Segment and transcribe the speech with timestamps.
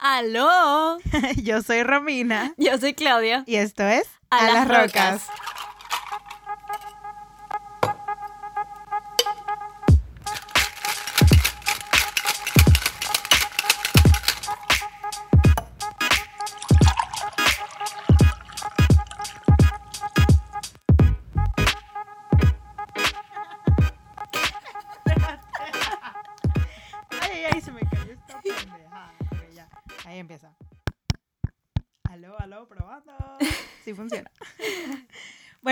[0.00, 0.98] ¡Aló!
[1.42, 2.54] Yo soy Romina.
[2.56, 3.44] Yo soy Claudia.
[3.46, 5.26] Y esto es A, las, rocas.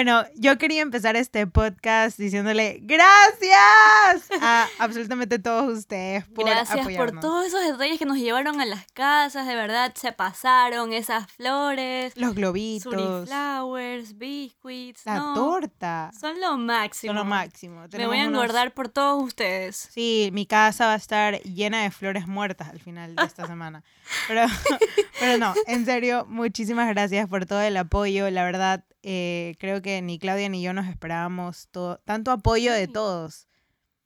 [0.08, 6.80] Bueno, yo quería empezar este podcast diciéndole gracias a absolutamente todos ustedes por Gracias por
[6.80, 7.20] apoyarnos.
[7.20, 12.16] todos esos detalles que nos llevaron a las casas, de verdad se pasaron esas flores,
[12.16, 16.10] Los globitos, suriflowers, biscuits, la no, torta.
[16.18, 17.10] Son lo máximo.
[17.10, 17.84] Son lo máximo.
[17.92, 19.90] Me voy a unos- engordar por todos ustedes.
[19.92, 23.84] Sí, mi casa va a estar llena de flores muertas al final de esta semana.
[24.26, 24.46] Pero,
[25.20, 28.30] pero no, en serio, muchísimas gracias por todo el apoyo.
[28.30, 32.88] La verdad, eh, creo que ni Claudia ni yo nos esperábamos todo, tanto apoyo de
[32.88, 33.48] todos.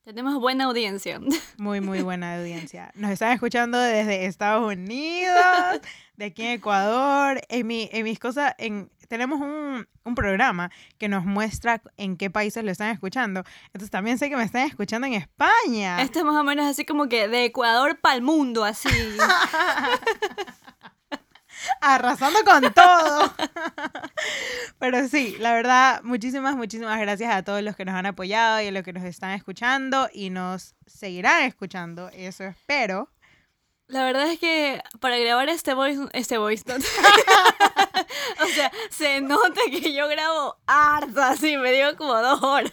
[0.04, 1.20] Tenemos buena audiencia.
[1.58, 2.90] Muy, muy buena audiencia.
[2.96, 5.80] Nos están escuchando desde Estados Unidos,
[6.16, 7.40] de aquí en Ecuador.
[7.48, 12.30] En, mi, en mis cosas, en, tenemos un, un programa que nos muestra en qué
[12.30, 13.44] países lo están escuchando.
[13.66, 16.02] Entonces también sé que me están escuchando en España.
[16.02, 18.88] Esto es más o menos así como que de Ecuador para el mundo, así.
[21.80, 23.34] arrasando con todo.
[24.82, 28.66] Pero sí, la verdad, muchísimas, muchísimas gracias a todos los que nos han apoyado y
[28.66, 32.08] a los que nos están escuchando y nos seguirán escuchando.
[32.12, 33.08] Eso espero.
[33.86, 36.84] La verdad es que para grabar este voice, este voice note,
[38.42, 42.72] o sea, se nota que yo grabo harta, así, me dio como dos horas.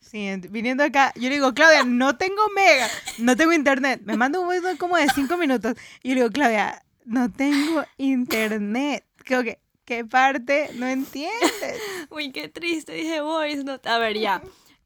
[0.00, 4.00] Sí, viniendo acá, yo le digo, Claudia, no tengo mega, no tengo internet.
[4.04, 5.74] Me manda un voice note como de cinco minutos.
[6.02, 9.04] Y yo le digo, Claudia, no tengo internet.
[9.18, 11.40] Creo que, ¿qué parte no entiendes?
[12.10, 13.88] Uy, qué triste, dije voice note.
[13.88, 14.42] A ver, ya.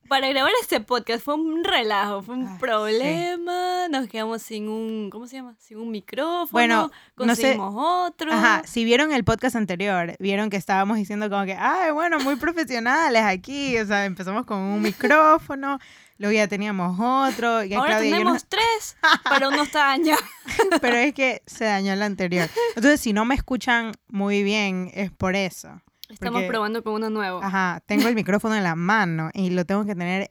[0.09, 2.61] Para grabar este podcast fue un relajo, fue un Ah, sí.
[2.61, 5.55] problema, nos quedamos sin un, ¿cómo se llama?
[5.59, 6.89] Sin un micrófono, Bueno, no
[7.35, 8.31] sé- conseguimos otro.
[8.33, 12.37] Ajá, si vieron el podcast anterior, vieron que estábamos diciendo como que, ay, bueno, muy
[12.55, 15.79] profesionales aquí, o sea, empezamos con un micrófono,
[16.23, 18.97] luego ya teníamos otro, y Ahora Claudia y tenemos tres,
[19.29, 20.21] pero uno está dañado.
[20.71, 22.49] no- pero es que se dañó el anterior.
[22.77, 25.83] Entonces, si no me escuchan muy bien, es por eso.
[26.09, 27.43] Estamos Porque- probando con uno nuevo.
[27.43, 30.31] Ajá, tengo el micrófono en la mano y lo tengo que tener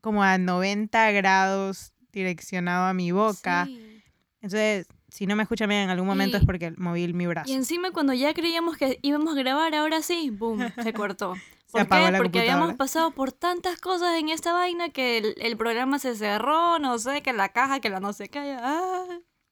[0.00, 3.64] como a 90 grados direccionado a mi boca.
[3.64, 4.02] Sí.
[4.42, 7.50] Entonces, si no me escuchan bien en algún momento Y- es porque moví mi brazo.
[7.50, 11.34] Y encima cuando ya creíamos que íbamos a grabar, ahora sí, boom, se cortó.
[11.74, 16.78] Porque habíamos pasado por tantas cosas en esta vaina que el, el programa se cerró,
[16.78, 18.56] no sé, que la caja, que la no sé qué.
[18.60, 19.04] Ah.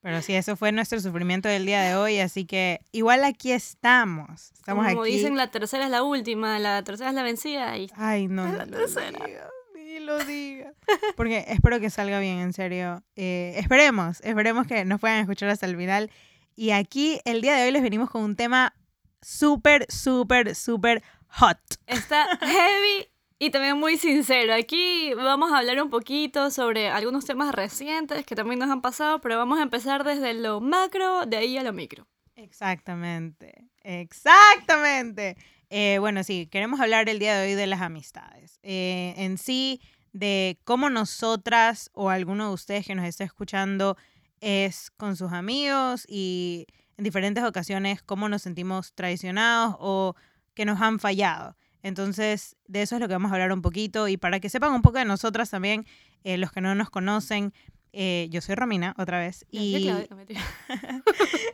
[0.02, 4.50] Pero sí, eso fue nuestro sufrimiento del día de hoy, así que igual aquí estamos.
[4.52, 5.12] Estamos Como aquí.
[5.12, 7.76] dicen, la tercera es la última, la tercera es la vencida.
[7.76, 7.88] Y...
[7.94, 9.24] Ay, no, la ni lo tercera.
[9.24, 10.74] digas, ni lo digas.
[11.16, 13.04] Porque espero que salga bien, en serio.
[13.14, 16.10] Eh, esperemos, esperemos que nos puedan escuchar hasta el final.
[16.56, 18.74] Y aquí, el día de hoy, les venimos con un tema
[19.20, 21.58] súper, súper, súper hot.
[21.86, 24.54] Está heavy y también muy sincero.
[24.54, 29.20] Aquí vamos a hablar un poquito sobre algunos temas recientes que también nos han pasado,
[29.20, 32.06] pero vamos a empezar desde lo macro, de ahí a lo micro.
[32.36, 35.36] Exactamente, exactamente.
[35.70, 38.58] Eh, bueno, sí, queremos hablar el día de hoy de las amistades.
[38.62, 39.80] Eh, en sí,
[40.12, 43.96] de cómo nosotras o alguno de ustedes que nos esté escuchando
[44.40, 46.66] es con sus amigos y
[46.96, 50.14] en diferentes ocasiones cómo nos sentimos traicionados o
[50.54, 51.56] que nos han fallado.
[51.82, 54.72] Entonces, de eso es lo que vamos a hablar un poquito y para que sepan
[54.72, 55.84] un poco de nosotras también,
[56.22, 57.52] eh, los que no nos conocen,
[57.92, 59.44] eh, yo soy Romina otra vez.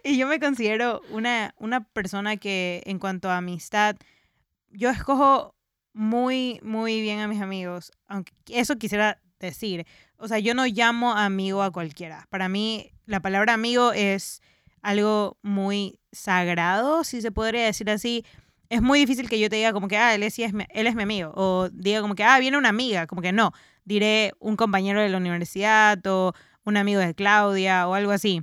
[0.04, 3.96] Y yo me considero una, una persona que en cuanto a amistad,
[4.70, 5.54] yo escojo
[5.92, 7.92] muy, muy bien a mis amigos.
[8.06, 9.86] Aunque eso quisiera decir.
[10.16, 12.26] O sea, yo no llamo amigo a cualquiera.
[12.30, 14.40] Para mí, la palabra amigo es
[14.80, 18.24] algo muy sagrado, si se podría decir así.
[18.70, 20.94] Es muy difícil que yo te diga como que, ah, él es, sí él es
[20.94, 21.32] mi amigo.
[21.36, 23.06] O diga como que, ah, viene una amiga.
[23.06, 23.52] Como que no.
[23.84, 26.34] Diré un compañero de la universidad o
[26.64, 28.42] un amigo de Claudia o algo así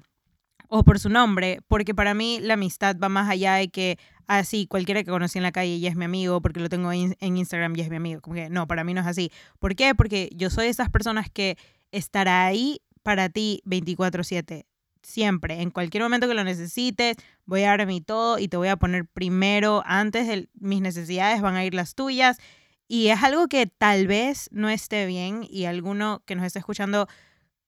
[0.69, 4.67] o por su nombre, porque para mí la amistad va más allá de que, así,
[4.67, 7.37] cualquiera que conocí en la calle ya es mi amigo, porque lo tengo in- en
[7.37, 8.21] Instagram ya es mi amigo.
[8.21, 9.31] Como que no, para mí no es así.
[9.59, 9.93] ¿Por qué?
[9.95, 11.57] Porque yo soy de esas personas que
[11.91, 14.65] estará ahí para ti 24/7.
[15.05, 17.15] Siempre, en cualquier momento que lo necesites,
[17.45, 21.41] voy a dar mi todo y te voy a poner primero, antes de mis necesidades
[21.41, 22.37] van a ir las tuyas.
[22.87, 27.07] Y es algo que tal vez no esté bien y alguno que nos esté escuchando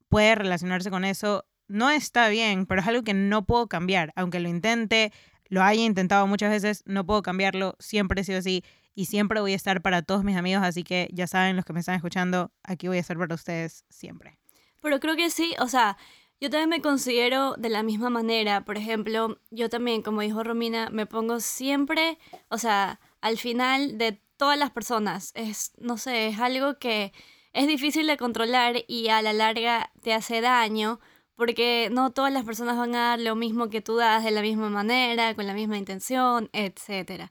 [0.09, 4.13] puede relacionarse con eso no está bien, pero es algo que no puedo cambiar.
[4.15, 5.11] Aunque lo intente,
[5.49, 7.75] lo haya intentado muchas veces, no puedo cambiarlo.
[7.79, 8.63] Siempre he sido así
[8.95, 10.63] y siempre voy a estar para todos mis amigos.
[10.63, 13.85] Así que ya saben, los que me están escuchando, aquí voy a estar para ustedes
[13.89, 14.39] siempre.
[14.81, 15.97] Pero creo que sí, o sea,
[16.39, 18.63] yo también me considero de la misma manera.
[18.65, 22.19] Por ejemplo, yo también, como dijo Romina, me pongo siempre,
[22.49, 25.31] o sea, al final de todas las personas.
[25.35, 27.11] Es, no sé, es algo que
[27.53, 30.99] es difícil de controlar y a la larga te hace daño
[31.35, 34.41] porque no todas las personas van a dar lo mismo que tú das de la
[34.41, 37.29] misma manera, con la misma intención, etc.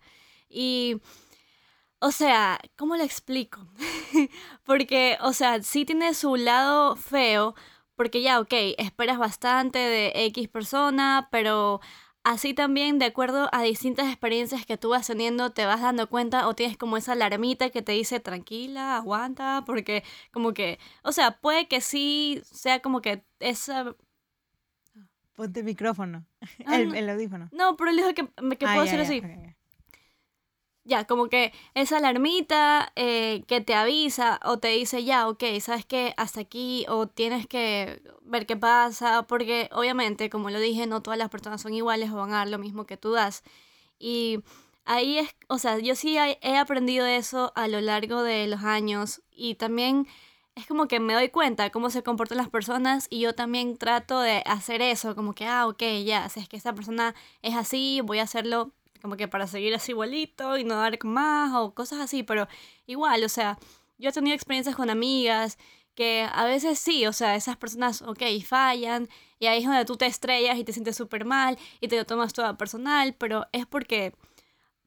[0.48, 1.00] Y,
[1.98, 3.66] o sea, ¿cómo lo explico?
[4.64, 7.56] porque, o sea, sí tiene su lado feo,
[7.96, 11.80] porque ya, ok, esperas bastante de X persona, pero
[12.26, 16.48] Así también, de acuerdo a distintas experiencias que tú vas teniendo, te vas dando cuenta
[16.48, 20.02] o tienes como esa alarmita que te dice tranquila, aguanta, porque
[20.32, 23.94] como que, o sea, puede que sí sea como que esa...
[25.36, 26.26] Ponte el micrófono,
[26.66, 27.48] ah, el, audífono.
[27.52, 28.26] No, pero él dijo que,
[28.56, 29.22] que ah, puedo hacer así
[30.86, 35.84] ya, como que esa alarmita eh, que te avisa o te dice, ya, ok, sabes
[35.84, 41.02] que hasta aquí o tienes que ver qué pasa, porque obviamente, como lo dije, no
[41.02, 43.42] todas las personas son iguales o van a dar lo mismo que tú das.
[43.98, 44.40] Y
[44.84, 49.22] ahí es, o sea, yo sí he aprendido eso a lo largo de los años
[49.30, 50.06] y también
[50.54, 54.20] es como que me doy cuenta cómo se comportan las personas y yo también trato
[54.20, 58.00] de hacer eso, como que, ah, ok, ya, si es que esa persona es así,
[58.02, 58.72] voy a hacerlo
[59.06, 62.48] como que para seguir así igualito y no dar más o cosas así, pero
[62.86, 63.56] igual, o sea,
[63.98, 65.58] yo he tenido experiencias con amigas
[65.94, 69.08] que a veces sí, o sea, esas personas, ok, fallan
[69.38, 72.04] y ahí es donde tú te estrellas y te sientes súper mal y te lo
[72.04, 74.12] tomas todo personal, pero es porque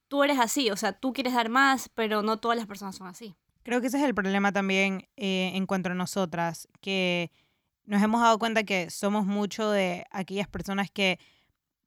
[0.08, 3.06] tú eres así, o sea, tú quieres dar más, pero no todas las personas son
[3.06, 3.34] así.
[3.62, 7.32] Creo que ese es el problema también eh, en cuanto a nosotras, que
[7.86, 11.18] nos hemos dado cuenta que somos mucho de aquellas personas que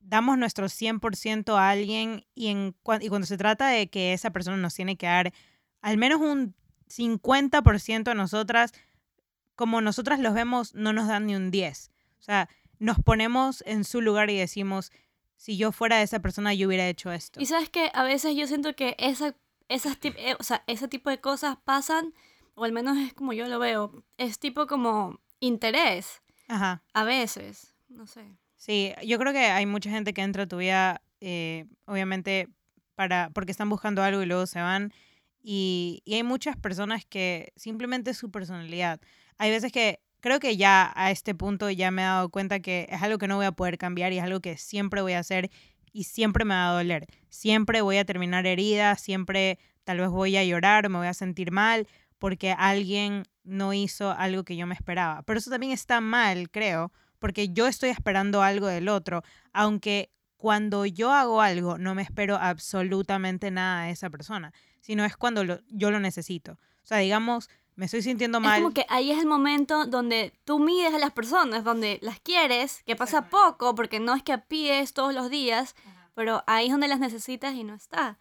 [0.03, 4.57] damos nuestro 100% a alguien y, en, y cuando se trata de que esa persona
[4.57, 5.33] nos tiene que dar
[5.81, 6.55] al menos un
[6.89, 8.73] 50% a nosotras,
[9.55, 11.91] como nosotras los vemos, no nos dan ni un 10.
[12.19, 14.91] O sea, nos ponemos en su lugar y decimos,
[15.35, 17.41] si yo fuera esa persona, yo hubiera hecho esto.
[17.41, 19.35] Y sabes que a veces yo siento que esa,
[19.67, 22.13] esas eh, o sea, ese tipo de cosas pasan,
[22.55, 26.21] o al menos es como yo lo veo, es tipo como interés.
[26.47, 26.83] Ajá.
[26.94, 28.38] A veces, no sé.
[28.65, 32.48] Sí, yo creo que hay mucha gente que entra a tu vida, eh, obviamente,
[32.95, 34.94] para, porque están buscando algo y luego se van.
[35.42, 39.01] Y, y, hay muchas personas que simplemente su personalidad.
[39.38, 42.88] Hay veces que creo que ya a este punto ya me he dado cuenta que
[42.89, 45.19] es algo que no voy a poder cambiar y es algo que siempre voy a
[45.19, 45.51] hacer
[45.92, 47.06] y siempre me va a doler.
[47.27, 51.51] Siempre voy a terminar herida, siempre tal vez voy a llorar, me voy a sentir
[51.51, 51.86] mal
[52.18, 55.24] porque alguien no hizo algo que yo me esperaba.
[55.24, 56.94] Pero eso también está mal, creo,
[57.24, 59.24] porque yo estoy esperando algo del otro,
[59.54, 65.16] aunque cuando yo hago algo no me espero absolutamente nada de esa persona, sino es
[65.16, 66.52] cuando yo lo necesito.
[66.52, 68.58] O sea, digamos, me estoy sintiendo mal.
[68.58, 72.20] Es como que ahí es el momento donde tú mides a las personas, donde las
[72.20, 75.78] quieres, que pasa poco, porque no es que pides todos los días,
[76.16, 78.18] pero ahí es donde las necesitas y no está.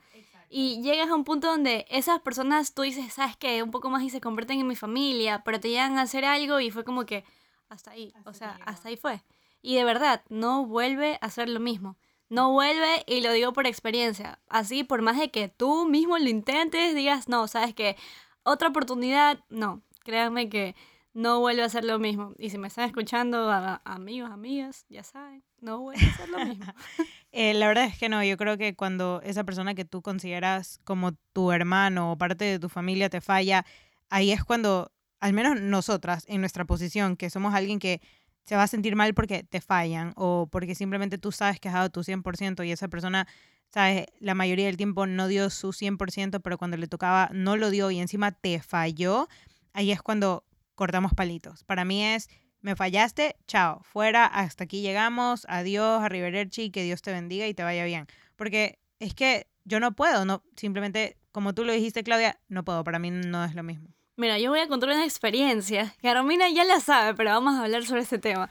[0.49, 4.05] Y llegas a un punto donde esas personas, tú dices, sabes que un poco más
[4.05, 7.05] y se convierten en mi familia, pero te llegan a hacer algo y fue como
[7.05, 7.25] que,
[7.73, 9.23] hasta ahí, o sea, hasta ahí fue.
[9.63, 11.97] Y de verdad, no vuelve a ser lo mismo.
[12.29, 14.39] No vuelve, y lo digo por experiencia.
[14.49, 17.97] Así, por más de que tú mismo lo intentes, digas, no, sabes que
[18.43, 19.83] otra oportunidad, no.
[20.03, 20.75] Créanme que
[21.15, 22.35] no vuelve a ser lo mismo.
[22.39, 23.51] Y si me están escuchando,
[23.85, 26.67] amigos, amigas, ya saben, no vuelve a ser lo mismo.
[27.35, 30.81] Eh, la verdad es que no, yo creo que cuando esa persona que tú consideras
[30.85, 33.65] como tu hermano o parte de tu familia te falla,
[34.11, 34.92] ahí es cuando
[35.23, 38.01] al menos nosotras, en nuestra posición, que somos alguien que
[38.43, 41.75] se va a sentir mal porque te fallan o porque simplemente tú sabes que has
[41.75, 43.29] dado tu 100% y esa persona,
[43.69, 47.71] sabes, la mayoría del tiempo no dio su 100%, pero cuando le tocaba no lo
[47.71, 49.29] dio y encima te falló,
[49.75, 51.63] ahí es cuando cortamos palitos.
[51.63, 52.29] Para mí es,
[52.61, 57.63] me fallaste, chao, fuera, hasta aquí llegamos, adiós, arrivederci, que Dios te bendiga y te
[57.63, 58.09] vaya bien.
[58.35, 62.83] Porque es que yo no puedo, no, simplemente, como tú lo dijiste, Claudia, no puedo,
[62.83, 63.95] para mí no es lo mismo.
[64.17, 67.65] Mira, yo voy a contar una experiencia que Romina ya la sabe, pero vamos a
[67.65, 68.51] hablar sobre este tema.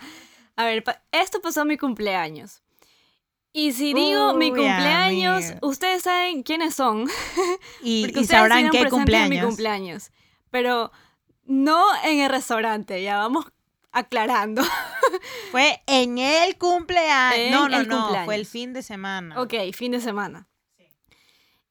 [0.55, 2.61] A ver, esto pasó en mi cumpleaños.
[3.53, 7.07] Y si digo mi cumpleaños, ustedes saben quiénes son.
[7.83, 9.29] Y, sabrán qué cumpleaños.
[9.29, 10.11] mi cumpleaños.
[10.49, 10.91] Pero
[11.43, 13.45] no en el restaurante, ya vamos
[13.91, 14.63] aclarando.
[15.51, 17.51] Fue en el cumpleaños.
[17.51, 19.41] no, no, no, fue el fin de semana.
[19.41, 20.47] Ok, fin de semana.
[20.77, 20.85] Sí.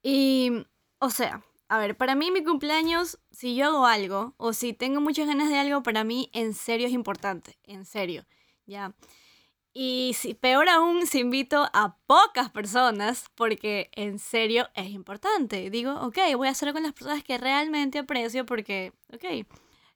[0.03, 0.67] Y,
[0.99, 5.01] o sea, a ver, para mí mi cumpleaños, si yo hago algo o si tengo
[5.01, 8.27] muchas ganas de algo, para mí en serio es importante, en serio.
[8.67, 8.93] ¿ya?
[9.73, 15.71] Y si, peor aún, si invito a pocas personas, porque en serio es importante.
[15.71, 19.47] Digo, ok, voy a hacerlo con las personas que realmente aprecio porque, ok,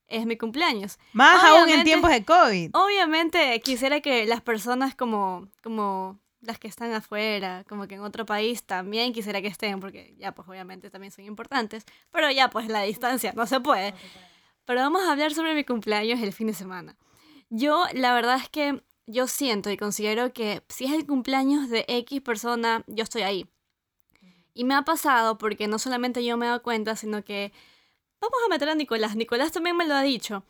[0.07, 1.01] es mi cumpleaños.
[1.13, 2.71] Más aún en tiempos de COVID.
[2.73, 8.27] Obviamente quisiera que las personas como, como las que están afuera, como que en otro
[8.27, 12.69] país también quisiera que estén, porque ya pues obviamente también son importantes, pero ya pues
[12.69, 13.95] la distancia no se puede.
[14.65, 16.97] Pero vamos a hablar sobre mi cumpleaños el fin de semana.
[17.51, 21.85] Yo la verdad es que yo siento y considero que si es el cumpleaños de
[21.89, 23.51] X persona, yo estoy ahí.
[24.55, 27.53] Y me ha pasado porque no solamente yo me he dado cuenta, sino que
[28.21, 29.17] vamos a meter a Nicolás.
[29.17, 30.45] Nicolás también me lo ha dicho.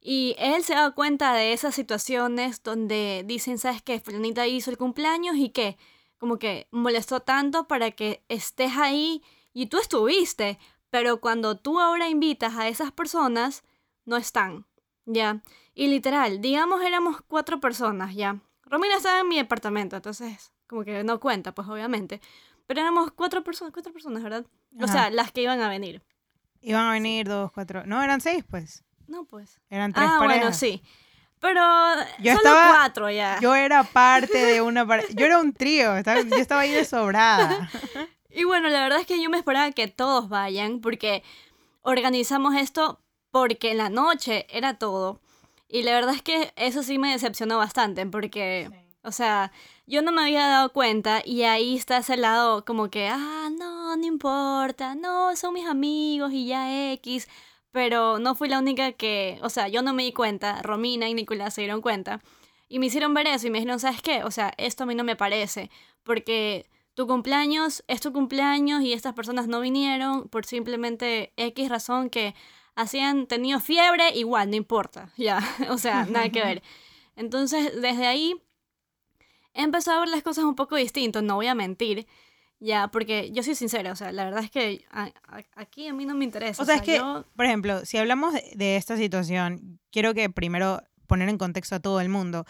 [0.00, 4.00] Y él se dado cuenta de esas situaciones donde dicen, ¿sabes qué?
[4.00, 5.76] Fulanita hizo el cumpleaños y que
[6.16, 10.58] como que molestó tanto para que estés ahí y tú estuviste,
[10.90, 13.62] pero cuando tú ahora invitas a esas personas,
[14.04, 14.66] no están,
[15.06, 15.42] ¿ya?
[15.74, 18.40] Y literal, digamos éramos cuatro personas, ¿ya?
[18.64, 22.20] Romina estaba en mi departamento, entonces como que no cuenta, pues obviamente.
[22.66, 24.46] Pero éramos cuatro personas, cuatro personas, ¿verdad?
[24.80, 26.02] O sea, las que iban a venir.
[26.60, 27.84] Iban a venir dos, cuatro.
[27.84, 28.84] No, eran seis, pues.
[29.10, 29.60] No, pues.
[29.68, 30.40] Eran tres ah, parejas.
[30.40, 30.82] bueno, sí.
[31.40, 31.60] Pero
[32.20, 33.38] Yo solo estaba- cuatro ya.
[33.40, 35.08] Yo era parte de una pareja.
[35.12, 35.96] Yo era un trío.
[35.96, 37.68] estaba- yo estaba ahí de sobrada.
[38.32, 41.24] Y bueno, la verdad es que yo me esperaba que todos vayan porque
[41.82, 43.00] organizamos esto
[43.32, 45.20] porque en la noche era todo.
[45.68, 48.70] Y la verdad es que eso sí me decepcionó bastante porque,
[49.02, 49.50] o sea,
[49.86, 53.96] yo no me había dado cuenta y ahí está ese lado como que, ah, no,
[53.96, 57.26] no importa, no, son mis amigos y ya X.
[57.72, 61.14] Pero no fui la única que, o sea, yo no me di cuenta, Romina y
[61.14, 62.20] Nicolás se dieron cuenta.
[62.68, 64.24] Y me hicieron ver eso y me dijeron, ¿sabes qué?
[64.24, 65.70] O sea, esto a mí no me parece.
[66.02, 72.10] Porque tu cumpleaños es tu cumpleaños y estas personas no vinieron por simplemente X razón
[72.10, 72.34] que
[72.74, 76.62] hacían tenido fiebre, igual, no importa, ya, o sea, nada que ver.
[77.16, 78.34] Entonces, desde ahí
[79.54, 82.06] he empezado a ver las cosas un poco distintas, no voy a mentir,
[82.60, 85.94] ya, porque yo soy sincera, o sea, la verdad es que a- a- aquí a
[85.94, 86.62] mí no me interesa.
[86.62, 90.82] O sea, es que, yo- por ejemplo, si hablamos de, esta situación, quiero que primero
[91.06, 92.44] poner en contexto a todo el mundo.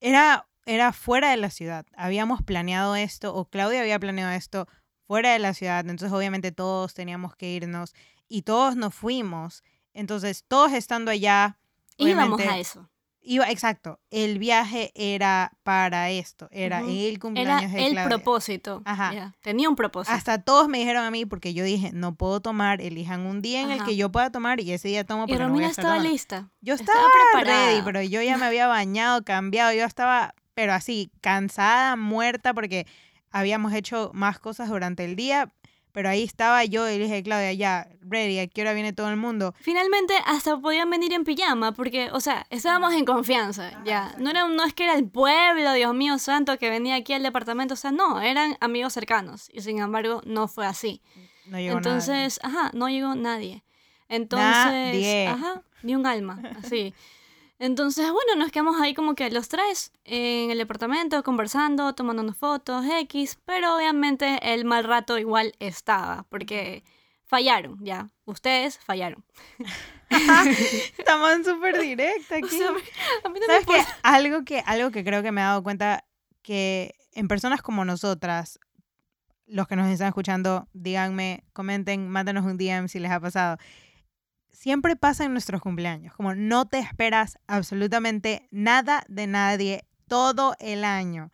[0.00, 1.86] Era, era fuera de la ciudad.
[1.96, 4.66] Habíamos planeado esto, o Claudia había planeado esto
[5.06, 5.80] fuera de la ciudad.
[5.80, 7.94] Entonces, obviamente, todos teníamos que irnos
[8.28, 9.62] y todos nos fuimos.
[9.94, 11.58] Entonces, todos estando allá.
[11.96, 12.88] íbamos a eso.
[13.26, 13.98] Iba, exacto.
[14.10, 16.46] El viaje era para esto.
[16.50, 18.04] Era el Era cumpleaños de el Claudia.
[18.08, 18.82] propósito.
[18.84, 19.34] Ajá.
[19.42, 20.14] Tenía un propósito.
[20.14, 23.62] Hasta todos me dijeron a mí, porque yo dije, no puedo tomar, elijan un día
[23.62, 25.68] en el que yo pueda tomar y ese día tomo y no voy a Romina
[25.68, 26.12] estar estaba tomando".
[26.12, 26.50] lista.
[26.60, 27.66] Yo estaba estaba, preparada.
[27.70, 32.86] ready, pero yo ya me había bañado, cambiado, yo estaba, pero así, cansada, muerta, porque
[33.30, 35.50] habíamos hecho más cosas durante el día,
[35.94, 39.10] pero ahí estaba yo y le dije, Claudia, ya, ready, ¿a qué hora viene todo
[39.10, 39.54] el mundo?
[39.60, 44.12] Finalmente hasta podían venir en pijama porque, o sea, estábamos en confianza, ya.
[44.18, 47.22] No era no es que era el pueblo, Dios mío santo, que venía aquí al
[47.22, 51.00] departamento, o sea, no, eran amigos cercanos y sin embargo no fue así.
[51.46, 51.92] No llegó nadie.
[51.92, 53.62] Entonces, ajá, no llegó nadie.
[54.08, 55.28] Entonces, Nadie.
[55.28, 56.92] ajá, ni un alma, así.
[57.64, 62.84] Entonces, bueno, nos quedamos ahí como que los tres en el departamento conversando, tomándonos fotos,
[62.84, 66.84] X, pero obviamente el mal rato igual estaba, porque
[67.24, 68.10] fallaron, ya.
[68.26, 69.24] Ustedes fallaron.
[70.98, 72.48] Estamos súper directa O aquí.
[72.54, 73.78] sea, a mí no me ¿Sabes qué?
[73.78, 73.98] importa.
[74.02, 76.04] Algo que, algo que creo que me he dado cuenta
[76.42, 78.60] que en personas como nosotras,
[79.46, 83.56] los que nos están escuchando, díganme, comenten, mándanos un DM si les ha pasado.
[84.54, 90.84] Siempre pasa en nuestros cumpleaños, como no te esperas absolutamente nada de nadie todo el
[90.84, 91.32] año,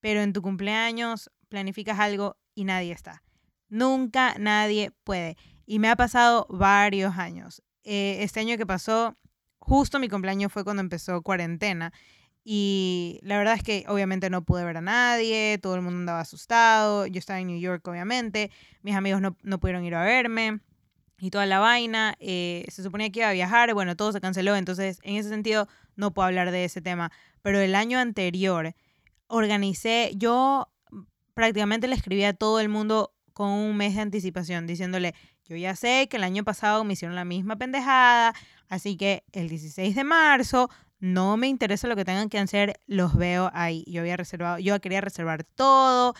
[0.00, 3.22] pero en tu cumpleaños planificas algo y nadie está.
[3.68, 5.36] Nunca nadie puede.
[5.66, 7.62] Y me ha pasado varios años.
[7.84, 9.18] Eh, este año que pasó,
[9.58, 11.92] justo mi cumpleaños fue cuando empezó cuarentena.
[12.42, 16.20] Y la verdad es que obviamente no pude ver a nadie, todo el mundo andaba
[16.20, 20.60] asustado, yo estaba en New York obviamente, mis amigos no, no pudieron ir a verme
[21.18, 24.56] y toda la vaina, eh, se suponía que iba a viajar, bueno, todo se canceló,
[24.56, 27.10] entonces en ese sentido no puedo hablar de ese tema,
[27.42, 28.74] pero el año anterior
[29.28, 30.68] organicé, yo
[31.34, 35.76] prácticamente le escribí a todo el mundo con un mes de anticipación, diciéndole, yo ya
[35.76, 38.34] sé que el año pasado me hicieron la misma pendejada,
[38.68, 43.14] así que el 16 de marzo no me interesa lo que tengan que hacer, los
[43.16, 43.84] veo ahí.
[43.86, 46.14] Yo había reservado, yo quería reservar todo,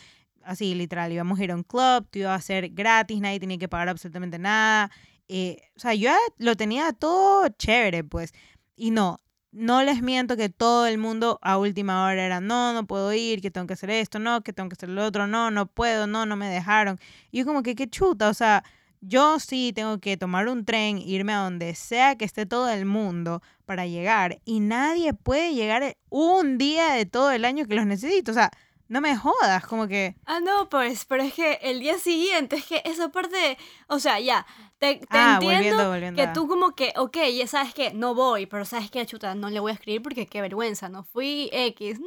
[0.46, 3.58] así literal, íbamos a ir a un club, todo iba a ser gratis, nadie tenía
[3.58, 4.90] que pagar absolutamente nada.
[5.28, 8.32] eh, o sea, yo lo tenía todo chévere, pues.
[8.76, 9.20] Y no,
[9.52, 13.40] no les miento que todo el mundo a última hora era, no, no puedo ir,
[13.40, 16.06] que tengo que hacer esto, no, que tengo que hacer lo otro, no, no puedo,
[16.06, 16.98] no, no me dejaron.
[17.30, 18.64] Y yo como que qué chuta, o sea,
[19.00, 22.84] yo sí tengo que tomar un tren, irme a donde sea que esté todo el
[22.86, 27.86] mundo para llegar y nadie puede llegar un día de todo el año que los
[27.86, 28.32] necesito.
[28.32, 28.50] O sea,
[28.88, 30.16] no me jodas, como que...
[30.26, 34.20] Ah, no, pues, pero es que el día siguiente, es que esa parte, o sea,
[34.20, 34.46] ya,
[34.78, 38.90] te, ah, entiendo que tú como que, ok, ya sabes que no voy, pero sabes
[38.90, 42.06] que, chuta, no le voy a escribir porque qué vergüenza, no fui X, no.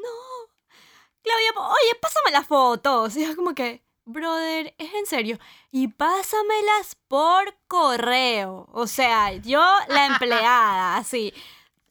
[1.22, 3.16] Claudia, oye, pásame las fotos.
[3.18, 5.38] Y es como que, brother, es en serio.
[5.72, 8.68] Y pásamelas por correo.
[8.72, 11.34] O sea, yo la empleada, así.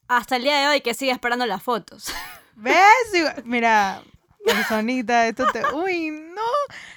[0.09, 2.13] Hasta el día de hoy que sigue esperando las fotos.
[2.57, 3.45] ¿Ves?
[3.45, 4.03] Mira,
[4.49, 5.63] personita, esto te...
[5.75, 6.43] Uy, no.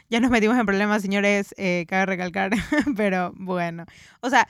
[0.10, 2.52] Ya nos metimos en problemas, señores, eh, cabe recalcar,
[2.98, 3.86] pero bueno.
[4.22, 4.48] O sea,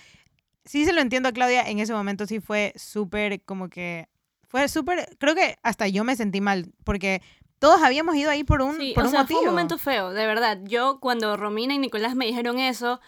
[0.65, 4.07] sí se lo entiendo a Claudia, en ese momento sí fue súper como que...
[4.47, 7.21] Fue súper, creo que hasta yo me sentí mal, porque
[7.59, 10.25] todos habíamos ido ahí por un, sí, por o sea, Fue un momento feo, de
[10.25, 10.59] verdad.
[10.63, 12.99] Yo cuando Romina y Nicolás me dijeron eso,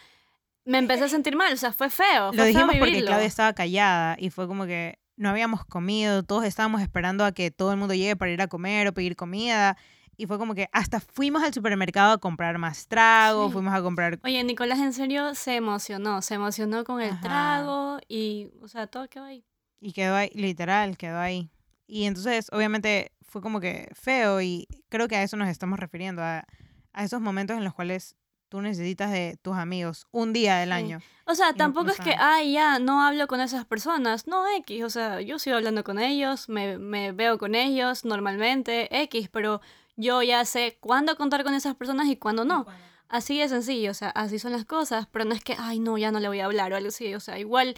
[0.63, 2.31] me empecé a sentir mal, o sea, fue feo.
[2.31, 6.81] lo dijimos porque Claudia estaba callada y fue como que no habíamos comido, todos estábamos
[6.81, 9.77] esperando a que todo el mundo llegue para ir a comer o pedir comida.
[10.15, 14.19] Y fue como que hasta fuimos al supermercado a comprar más trago, fuimos a comprar...
[14.23, 19.07] Oye, Nicolás en serio se emocionó, se emocionó con el trago y, o sea, todo
[19.09, 19.43] quedó ahí.
[19.81, 21.49] Y quedó ahí, literal, quedó ahí.
[21.87, 26.21] Y entonces, obviamente, fue como que feo y creo que a eso nos estamos refiriendo,
[26.21, 26.45] a,
[26.93, 28.15] a esos momentos en los cuales
[28.53, 30.99] tú necesitas de tus amigos un día del año.
[31.25, 34.27] O sea, tampoco es que, ay, ya, no hablo con esas personas.
[34.27, 38.95] No, X, o sea, yo sigo hablando con ellos, me, me veo con ellos normalmente,
[39.05, 39.59] X, pero
[39.95, 42.67] yo ya sé cuándo contar con esas personas y cuándo no.
[43.09, 45.97] Así de sencillo, o sea, así son las cosas, pero no es que, ay, no,
[45.97, 47.73] ya no le voy a hablar o algo así, o sea, igual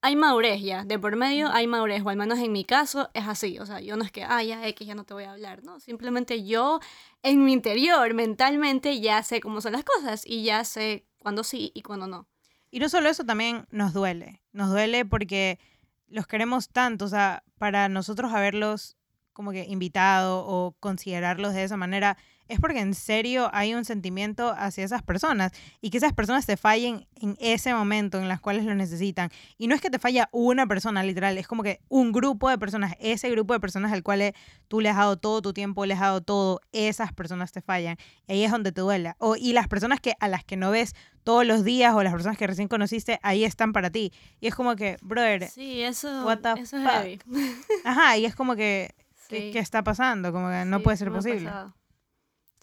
[0.00, 3.26] hay madurez ya, de por medio hay madurez, o al menos en mi caso es
[3.26, 5.32] así, o sea, yo no es que, ay, ya X, ya no te voy a
[5.32, 6.80] hablar, no, simplemente yo
[7.22, 11.72] en mi interior, mentalmente, ya sé cómo son las cosas y ya sé cuándo sí
[11.74, 12.28] y cuándo no.
[12.70, 15.58] Y no solo eso, también nos duele, nos duele porque
[16.06, 18.97] los queremos tanto, o sea, para nosotros haberlos
[19.38, 22.18] como que invitado o considerarlos de esa manera,
[22.48, 26.56] es porque en serio hay un sentimiento hacia esas personas y que esas personas te
[26.56, 29.30] fallen en ese momento en las cuales lo necesitan.
[29.56, 32.58] Y no es que te falla una persona, literal, es como que un grupo de
[32.58, 34.34] personas, ese grupo de personas al cual
[34.66, 37.96] tú le has dado todo tu tiempo, le has dado todo, esas personas te fallan.
[38.26, 39.14] Y ahí es donde te duela.
[39.20, 42.12] O, y las personas que a las que no ves todos los días o las
[42.12, 44.12] personas que recién conociste, ahí están para ti.
[44.40, 47.20] Y es como que, brother, sí, eso, eso es heavy.
[47.84, 48.94] Ajá, y es como que
[49.28, 50.32] ¿Qué, está pasando?
[50.32, 51.50] Como que no puede ser posible.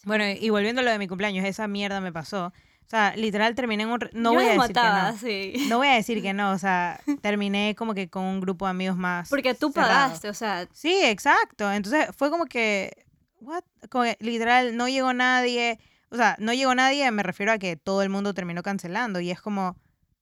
[0.03, 2.47] Bueno, y volviendo a lo de mi cumpleaños, esa mierda me pasó.
[2.85, 3.99] O sea, literal terminé en un...
[4.13, 5.17] No voy a decir que no.
[5.17, 5.67] Sí.
[5.69, 8.71] No voy a decir que no, o sea, terminé como que con un grupo de
[8.71, 9.29] amigos más.
[9.29, 10.67] Porque tú pagaste, o sea...
[10.71, 11.71] Sí, exacto.
[11.71, 13.05] Entonces fue como que...
[13.41, 13.63] What?
[13.89, 15.79] Como que, literal, no llegó nadie.
[16.09, 19.19] O sea, no llegó nadie, me refiero a que todo el mundo terminó cancelando.
[19.19, 19.75] Y es como,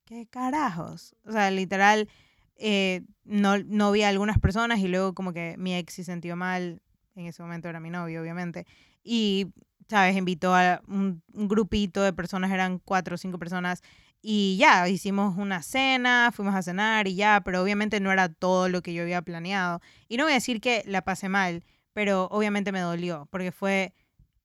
[0.06, 1.15] ¿qué carajos?
[1.25, 2.08] O sea, literal,
[2.65, 6.38] eh, no, no vi a algunas personas y luego como que mi ex se sintió
[6.38, 6.82] mal,
[7.13, 8.65] en ese momento era mi novio, obviamente,
[9.04, 9.47] y,
[9.89, 10.15] ¿sabes?
[10.15, 13.84] Invitó a un, grupito de personas, eran cuatro o cinco personas,
[14.21, 18.69] y ya, hicimos una cena, fuimos a cenar y ya, pero obviamente no era todo
[18.69, 19.82] lo que yo había planeado.
[20.08, 23.93] Y no voy a decir que la pasé mal, pero obviamente me dolió, porque fue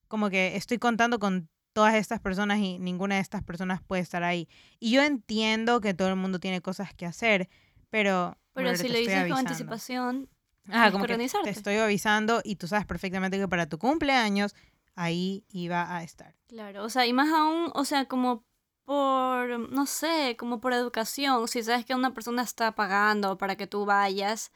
[0.09, 4.23] como que estoy contando con todas estas personas y ninguna de estas personas puede estar
[4.23, 4.49] ahí.
[4.77, 7.47] Y yo entiendo que todo el mundo tiene cosas que hacer,
[7.89, 8.37] pero...
[8.53, 10.29] Pero si lo dices con anticipación,
[10.67, 14.55] Ajá, como que te estoy avisando y tú sabes perfectamente que para tu cumpleaños
[14.95, 16.35] ahí iba a estar.
[16.47, 18.43] Claro, o sea, y más aún, o sea, como
[18.83, 23.67] por, no sé, como por educación, si sabes que una persona está pagando para que
[23.67, 24.51] tú vayas,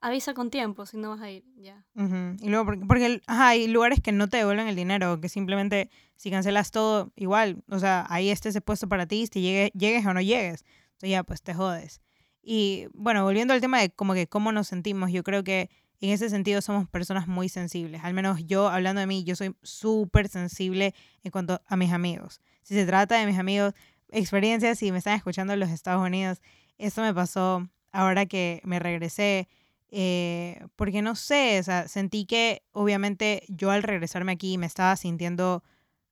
[0.00, 1.84] avisa con tiempo si no vas a ir, ya.
[1.94, 6.30] Y luego, porque, ajá, hay lugares que no te devuelven el dinero, que simplemente si
[6.30, 10.12] cancelas todo, igual, o sea, ahí esté ese puesto para ti, si llegue, llegues o
[10.12, 12.00] no llegues, entonces ya, pues te jodes.
[12.42, 16.10] Y bueno, volviendo al tema de como que cómo nos sentimos, yo creo que en
[16.10, 18.02] ese sentido somos personas muy sensibles.
[18.02, 22.40] Al menos yo, hablando de mí, yo soy súper sensible en cuanto a mis amigos.
[22.62, 23.72] Si se trata de mis amigos,
[24.10, 26.42] experiencias, si me están escuchando en los Estados Unidos,
[26.76, 29.48] esto me pasó ahora que me regresé.
[29.92, 34.96] Eh, porque no sé, o sea, sentí que obviamente yo al regresarme aquí me estaba
[34.96, 35.62] sintiendo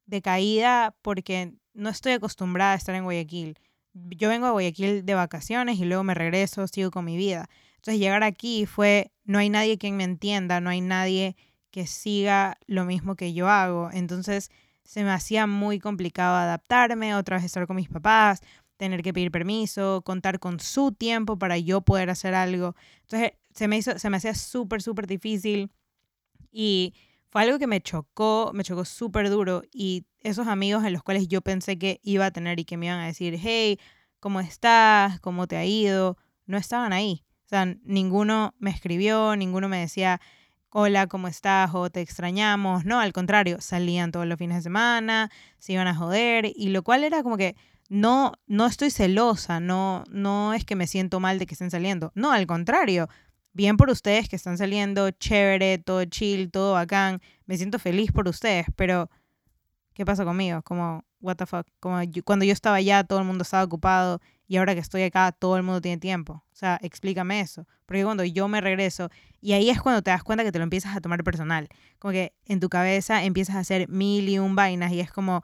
[0.06, 3.58] decaída porque no estoy acostumbrada a estar en Guayaquil
[3.94, 7.48] yo vengo a Guayaquil de vacaciones y luego me regreso, sigo con mi vida.
[7.76, 11.36] Entonces llegar aquí fue, no hay nadie quien me entienda, no hay nadie
[11.70, 13.90] que siga lo mismo que yo hago.
[13.92, 14.50] Entonces
[14.84, 18.40] se me hacía muy complicado adaptarme, otra vez estar con mis papás,
[18.76, 22.74] tener que pedir permiso, contar con su tiempo para yo poder hacer algo.
[23.02, 25.70] Entonces se me, hizo, se me hacía súper, súper difícil
[26.50, 26.94] y
[27.30, 31.28] fue algo que me chocó, me chocó súper duro y esos amigos en los cuales
[31.28, 33.78] yo pensé que iba a tener y que me iban a decir, hey,
[34.20, 35.20] ¿cómo estás?
[35.20, 36.16] ¿Cómo te ha ido?
[36.46, 37.24] No estaban ahí.
[37.46, 40.20] O sea, ninguno me escribió, ninguno me decía,
[40.70, 41.70] hola, ¿cómo estás?
[41.74, 42.84] o te extrañamos.
[42.84, 46.82] No, al contrario, salían todos los fines de semana, se iban a joder, y lo
[46.82, 47.56] cual era como que
[47.88, 52.12] no, no estoy celosa, no, no es que me siento mal de que estén saliendo.
[52.14, 53.08] No, al contrario,
[53.52, 58.28] bien por ustedes que están saliendo, chévere, todo chill, todo bacán, me siento feliz por
[58.28, 59.10] ustedes, pero
[60.00, 60.62] ¿qué pasa conmigo?
[60.62, 64.56] Como, what the fuck, como cuando yo estaba allá todo el mundo estaba ocupado y
[64.56, 66.42] ahora que estoy acá todo el mundo tiene tiempo.
[66.50, 67.66] O sea, explícame eso.
[67.84, 69.10] Porque cuando yo me regreso,
[69.42, 71.68] y ahí es cuando te das cuenta que te lo empiezas a tomar personal.
[71.98, 75.42] Como que en tu cabeza empiezas a hacer mil y un vainas y es como,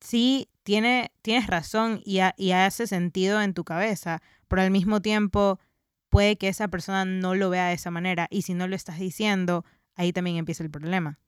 [0.00, 5.60] sí, tiene, tienes razón y, y hace sentido en tu cabeza, pero al mismo tiempo
[6.08, 8.98] puede que esa persona no lo vea de esa manera y si no lo estás
[8.98, 11.18] diciendo, ahí también empieza el problema.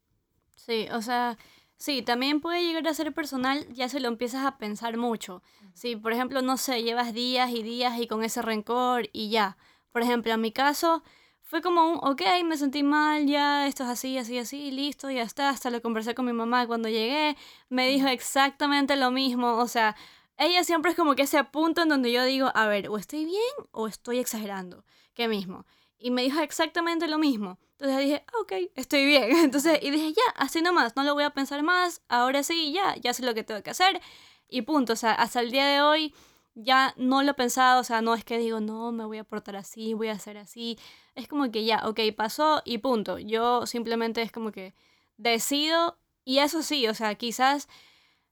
[0.57, 1.37] Sí, o sea,
[1.81, 5.43] sí, también puede llegar a ser personal, ya se lo empiezas a pensar mucho.
[5.75, 9.57] Si, por ejemplo, no sé, llevas días y días y con ese rencor y ya.
[9.91, 11.03] Por ejemplo, en mi caso,
[11.43, 15.23] fue como un, ok, me sentí mal, ya, esto es así, así, así, listo, ya
[15.23, 15.49] está.
[15.49, 17.37] Hasta lo conversé con mi mamá cuando llegué,
[17.71, 19.97] me dijo exactamente lo mismo, o sea,
[20.39, 23.25] ella siempre es como que ese punto en donde yo digo, a ver, o estoy
[23.25, 24.85] bien o estoy exagerando.
[25.15, 25.67] ¿Qué mismo?
[26.03, 27.59] Y me dijo exactamente lo mismo.
[27.73, 29.31] Entonces dije, ah, ok, estoy bien.
[29.37, 32.97] Entonces, y dije, ya, así nomás, no lo voy a pensar más, ahora sí, ya,
[32.97, 34.01] ya sé lo que tengo que hacer.
[34.49, 36.15] Y punto, o sea, hasta el día de hoy
[36.55, 39.25] ya no lo he pensado, o sea, no es que digo, no, me voy a
[39.25, 40.79] portar así, voy a hacer así.
[41.15, 43.19] Es como que ya, ok, pasó y punto.
[43.19, 44.75] Yo simplemente es como que
[45.19, 47.69] decido, y eso sí, o sea, quizás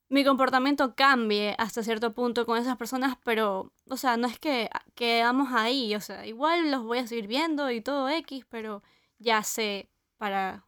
[0.08, 4.70] mi comportamiento cambie hasta cierto punto con esas personas, pero, o sea, no es que
[4.94, 8.82] quedamos ahí, o sea, igual los voy a seguir viendo y todo X, pero
[9.18, 10.64] ya sé para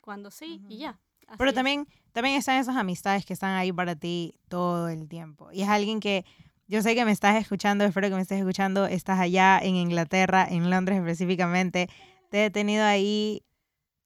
[0.00, 0.98] cuando sí y ya.
[1.38, 5.50] pero también, también están esas amistades que están ahí para ti todo el tiempo.
[5.50, 6.26] Y es alguien que
[6.66, 10.46] yo sé que me estás escuchando, espero que me estés escuchando, estás allá en Inglaterra,
[10.48, 11.88] en Londres específicamente,
[12.30, 13.42] te he tenido ahí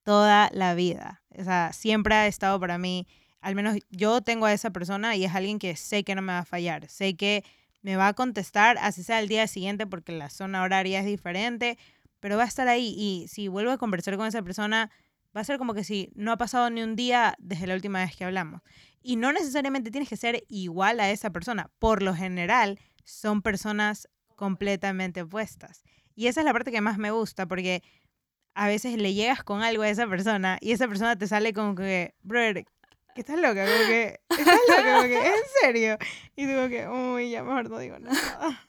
[0.04, 1.22] toda la vida.
[1.36, 3.06] O sea, siempre ha estado para mí
[3.40, 6.32] al menos yo tengo a esa persona y es alguien que sé que no me
[6.32, 7.44] va a fallar, sé que
[7.82, 11.78] me va a contestar, así sea el día siguiente porque la zona horaria es diferente,
[12.20, 14.90] pero va a estar ahí y si vuelvo a conversar con esa persona,
[15.36, 18.00] va a ser como que si no ha pasado ni un día desde la última
[18.00, 18.62] vez que hablamos.
[19.00, 24.08] Y no necesariamente tienes que ser igual a esa persona, por lo general son personas
[24.34, 25.82] completamente opuestas.
[26.14, 27.82] Y esa es la parte que más me gusta porque
[28.54, 31.76] a veces le llegas con algo a esa persona y esa persona te sale como
[31.76, 32.66] que, brother,
[33.20, 35.98] estás loca, como que, estás loca, como que, ¿en serio?
[36.36, 38.64] Y digo que, uy, ya mejor no digo nada.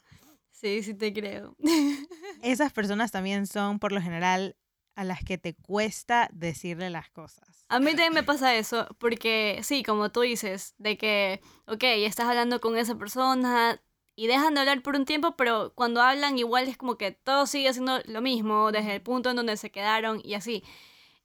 [0.52, 1.56] Sí, sí te creo.
[2.42, 4.56] Esas personas también son, por lo general,
[4.94, 7.64] a las que te cuesta decirle las cosas.
[7.70, 12.26] A mí también me pasa eso, porque sí, como tú dices, de que, ok, estás
[12.26, 13.80] hablando con esa persona
[14.16, 17.46] y dejan de hablar por un tiempo, pero cuando hablan igual es como que todo
[17.46, 20.62] sigue siendo lo mismo desde el punto en donde se quedaron y así.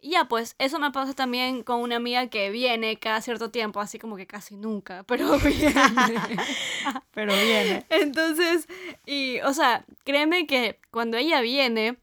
[0.05, 3.79] Y ya, pues eso me pasa también con una amiga que viene cada cierto tiempo,
[3.79, 5.73] así como que casi nunca, pero viene.
[7.11, 7.87] pero viene.
[7.89, 8.67] Entonces,
[9.07, 11.97] y, o sea, créeme que cuando ella viene,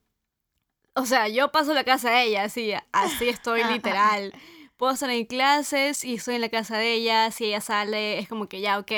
[0.94, 4.34] o sea, yo paso la casa de ella, así, así estoy literal.
[4.76, 8.28] Puedo estar en clases y estoy en la casa de ella, si ella sale, es
[8.28, 8.90] como que ya, ok,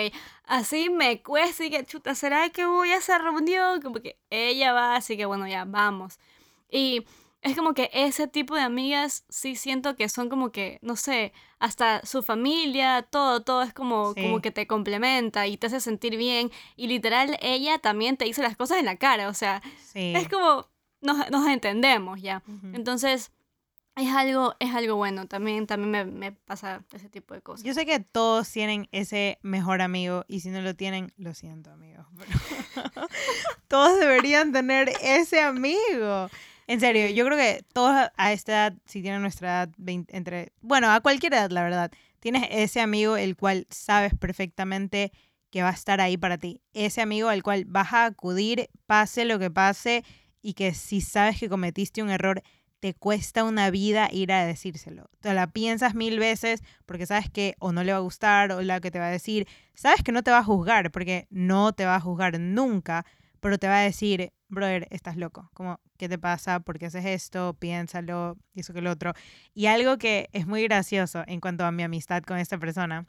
[0.45, 3.83] así me cuesta y que chuta, ¿será que voy a hacer reunión?
[3.83, 6.19] Como que ella va, así que bueno, ya, vamos.
[6.71, 7.05] Y
[7.45, 11.35] es como que ese tipo de amigas sí siento que son como que, no sé,
[11.59, 16.17] hasta su familia, todo, todo es como, como que te complementa y te hace sentir
[16.17, 16.51] bien.
[16.75, 19.63] Y literal, ella también te dice las cosas en la cara, o sea,
[19.95, 20.71] es como,
[21.03, 22.43] nos, nos entendemos ya.
[22.73, 23.31] Entonces,
[23.95, 27.63] es algo, es algo bueno, también, también me, me, pasa ese tipo de cosas.
[27.63, 31.71] Yo sé que todos tienen ese mejor amigo y si no lo tienen, lo siento
[31.71, 32.07] amigos,
[33.69, 36.31] todos deberían tener ese amigo.
[36.67, 39.69] En serio, yo creo que todos a esta edad, si tienen nuestra edad,
[40.09, 45.13] entre, bueno, a cualquier edad, la verdad, tienes ese amigo el cual sabes perfectamente
[45.51, 46.63] que va a estar ahí para ti.
[46.73, 50.05] Ese amigo al cual vas a acudir, pase lo que pase,
[50.41, 52.43] y que si sabes que cometiste un error,
[52.81, 55.09] te cuesta una vida ir a decírselo.
[55.21, 58.61] Te la piensas mil veces porque sabes que o no le va a gustar o
[58.61, 61.73] la que te va a decir, sabes que no te va a juzgar porque no
[61.73, 63.07] te va a juzgar nunca,
[63.41, 66.61] pero te va a decir, brother, estás loco, como, ¿qué te pasa?
[66.61, 67.55] ¿Por qué haces esto?
[67.59, 69.13] Piénsalo, y eso que lo otro.
[69.55, 73.07] Y algo que es muy gracioso en cuanto a mi amistad con esta persona,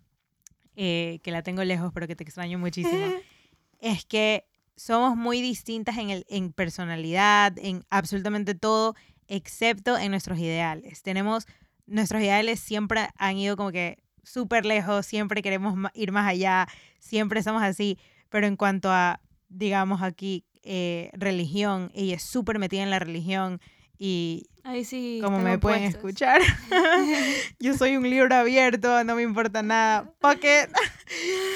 [0.76, 3.06] eh, que la tengo lejos, pero que te extraño muchísimo,
[3.80, 4.45] es que
[4.76, 8.95] somos muy distintas en, el, en personalidad, en absolutamente todo,
[9.28, 11.02] excepto en nuestros ideales.
[11.02, 11.48] Tenemos,
[11.86, 16.67] nuestros ideales siempre han ido como que súper lejos, siempre queremos ir más allá,
[17.00, 17.98] siempre somos así,
[18.30, 23.60] pero en cuanto a, digamos aquí, eh, religión, ella es súper metida en la religión
[23.97, 24.47] y
[24.84, 26.41] sí, como me pueden escuchar,
[27.60, 30.69] yo soy un libro abierto, no me importa nada, pocket.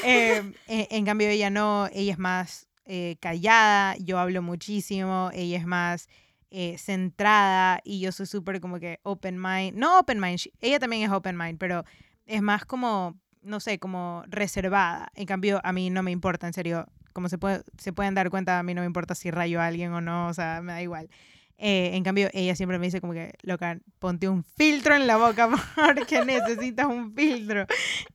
[0.03, 5.65] Em, en, cambio ella no, ella es más eh, callada, yo hablo muchísimo, ella es
[5.65, 6.07] más
[6.51, 11.03] eh, centrada y yo soy súper como que open mind, no open mind, ella también
[11.03, 11.83] es open mind, pero
[12.27, 15.11] es más como, no sé, como reservada.
[15.15, 16.87] En cambio, a mí no me importa, en serio,
[17.19, 19.65] como se, puede, se pueden dar cuenta, a mí no me importa si rayo a
[19.65, 21.09] alguien o no, o sea, me da igual.
[21.57, 25.17] Eh, en cambio, ella siempre me dice como que, loca, ponte un filtro en la
[25.17, 27.65] boca porque necesitas un filtro.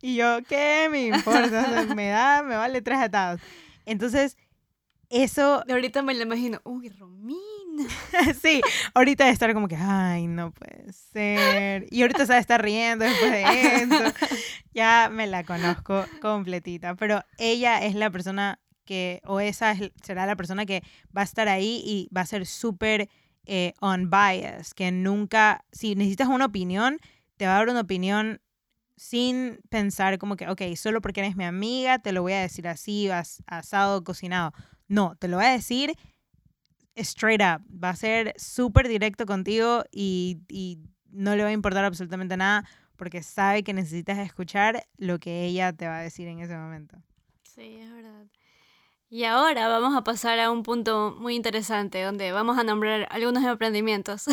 [0.01, 1.85] Y yo, ¿qué me importa?
[1.95, 3.43] me da, me vale tres atados.
[3.85, 4.39] Entonces,
[5.11, 5.63] eso...
[5.69, 7.45] Ahorita me lo imagino, uy, Romina.
[8.43, 8.63] sí,
[8.95, 11.87] ahorita de estar como que, ay, no puede ser.
[11.91, 14.15] Y ahorita se estar riendo después de eso.
[14.75, 16.97] Ya me la conozco completita.
[16.97, 20.83] Pero ella es la persona que, o esa será la persona que
[21.17, 23.09] va a estar ahí y va a ser súper
[23.47, 24.73] eh, unbiased.
[24.75, 26.99] Que nunca, si necesitas una opinión,
[27.37, 28.41] te va a dar una opinión
[28.97, 32.69] sin pensar como que, ok, solo porque eres mi amiga, te lo voy a decir
[32.69, 33.09] así,
[33.47, 34.53] asado, cocinado.
[34.87, 35.95] No, te lo voy a decir
[36.95, 37.65] straight up.
[37.69, 40.79] Va a ser súper directo contigo y, y
[41.11, 42.65] no le va a importar absolutamente nada
[42.97, 46.97] porque sabe que necesitas escuchar lo que ella te va a decir en ese momento.
[47.43, 48.27] Sí, es verdad.
[49.15, 53.45] Y ahora vamos a pasar a un punto muy interesante donde vamos a nombrar algunos
[53.45, 54.25] emprendimientos.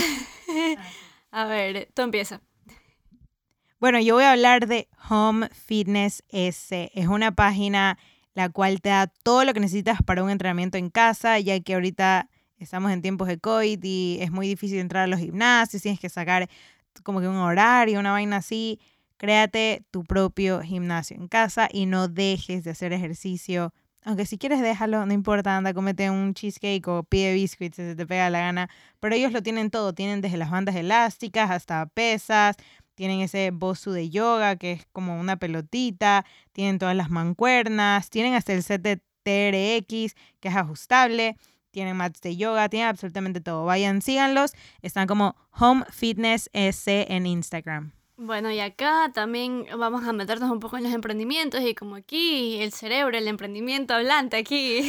[1.32, 2.42] a ver, tú empieza.
[3.80, 6.90] Bueno, yo voy a hablar de Home Fitness S.
[6.96, 8.00] Es una página
[8.34, 11.76] la cual te da todo lo que necesitas para un entrenamiento en casa, ya que
[11.76, 16.00] ahorita estamos en tiempos de COVID y es muy difícil entrar a los gimnasios, tienes
[16.00, 16.50] que sacar
[17.04, 18.80] como que un horario, una vaina así.
[19.18, 23.76] Créate tu propio gimnasio en casa y no dejes de hacer ejercicio.
[24.04, 27.96] Aunque si quieres déjalo, no importa, anda, comete un cheesecake o pide biscuits si se
[27.96, 28.70] te pega la gana.
[29.00, 32.56] Pero ellos lo tienen todo, tienen desde las bandas elásticas hasta pesas,
[32.96, 38.34] tienen ese Bosu de yoga, que es como una pelotita, tienen todas las mancuernas, tienen
[38.34, 41.38] hasta el set de TRX, que es ajustable,
[41.70, 43.66] tienen mats de yoga, tienen absolutamente todo.
[43.66, 47.94] Vayan, síganlos, están como Home Fitness S en Instagram.
[48.24, 52.62] Bueno, y acá también vamos a meternos un poco en los emprendimientos y como aquí
[52.62, 54.82] el cerebro, el emprendimiento hablante aquí.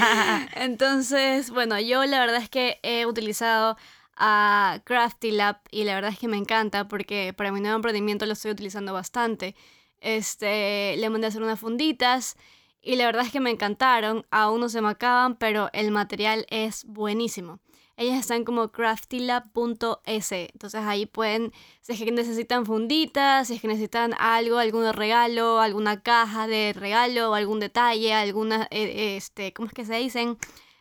[0.54, 3.76] Entonces, bueno, yo la verdad es que he utilizado
[4.16, 8.26] a Crafty Lab y la verdad es que me encanta porque para mi nuevo emprendimiento
[8.26, 9.56] lo estoy utilizando bastante.
[10.00, 12.36] Este, le mandé a hacer unas funditas
[12.80, 14.24] y la verdad es que me encantaron.
[14.30, 17.58] Aún no se me acaban, pero el material es buenísimo.
[17.98, 20.32] Ellas están como craftylab.es.
[20.32, 25.58] Entonces ahí pueden, si es que necesitan funditas, si es que necesitan algo, algún regalo,
[25.58, 30.38] alguna caja de regalo, algún detalle, alguna, eh, este, ¿cómo es que se dicen?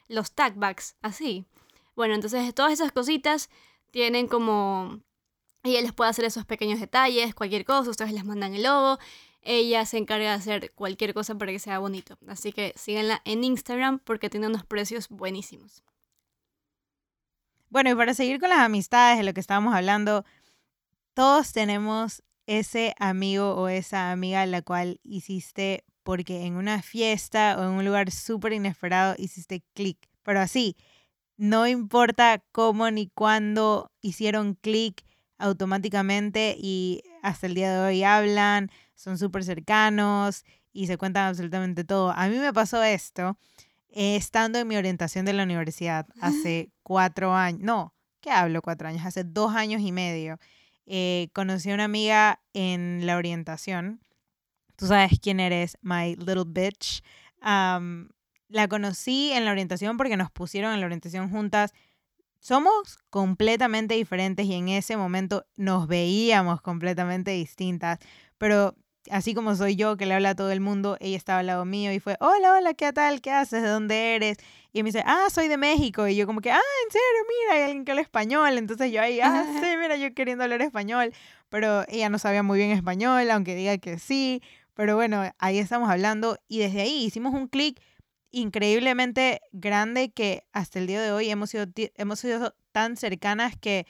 [0.07, 0.53] Los tag
[1.01, 1.47] así.
[1.95, 3.49] Bueno, entonces todas esas cositas
[3.89, 5.01] tienen como...
[5.63, 8.99] Ella les puede hacer esos pequeños detalles, cualquier cosa, ustedes les mandan el logo.
[9.41, 12.19] Ella se encarga de hacer cualquier cosa para que sea bonito.
[12.27, 15.83] Así que síganla en Instagram porque tiene unos precios buenísimos.
[17.69, 20.23] Bueno, y para seguir con las amistades de lo que estábamos hablando,
[21.13, 27.63] todos tenemos ese amigo o esa amiga la cual hiciste porque en una fiesta o
[27.63, 29.97] en un lugar súper inesperado hiciste clic.
[30.23, 30.77] Pero así,
[31.35, 35.03] no importa cómo ni cuándo hicieron clic
[35.37, 41.83] automáticamente y hasta el día de hoy hablan, son súper cercanos y se cuentan absolutamente
[41.83, 42.11] todo.
[42.11, 43.37] A mí me pasó esto
[43.89, 49.05] estando en mi orientación de la universidad hace cuatro años, no, ¿qué hablo cuatro años?
[49.05, 50.39] Hace dos años y medio.
[50.85, 54.01] Eh, conocí a una amiga en la orientación.
[54.75, 57.03] Tú sabes quién eres, my little bitch.
[57.41, 61.73] La conocí en la orientación porque nos pusieron en la orientación juntas.
[62.39, 67.99] Somos completamente diferentes y en ese momento nos veíamos completamente distintas,
[68.37, 68.75] pero
[69.11, 71.65] así como soy yo que le habla a todo el mundo, ella estaba al lado
[71.65, 73.21] mío y fue, hola, hola, ¿qué tal?
[73.21, 73.63] ¿Qué haces?
[73.63, 74.37] ¿De dónde eres?
[74.73, 76.07] Y me dice, ah, soy de México.
[76.07, 78.57] Y yo como que, ah, en serio, mira, hay alguien que habla español.
[78.57, 81.13] Entonces yo ahí, ah, sí, mira, yo queriendo hablar español.
[81.49, 84.41] Pero ella no sabía muy bien español, aunque diga que sí.
[84.73, 87.81] Pero bueno, ahí estamos hablando y desde ahí hicimos un clic
[88.31, 91.65] increíblemente grande que hasta el día de hoy hemos sido,
[91.95, 93.87] hemos sido tan cercanas que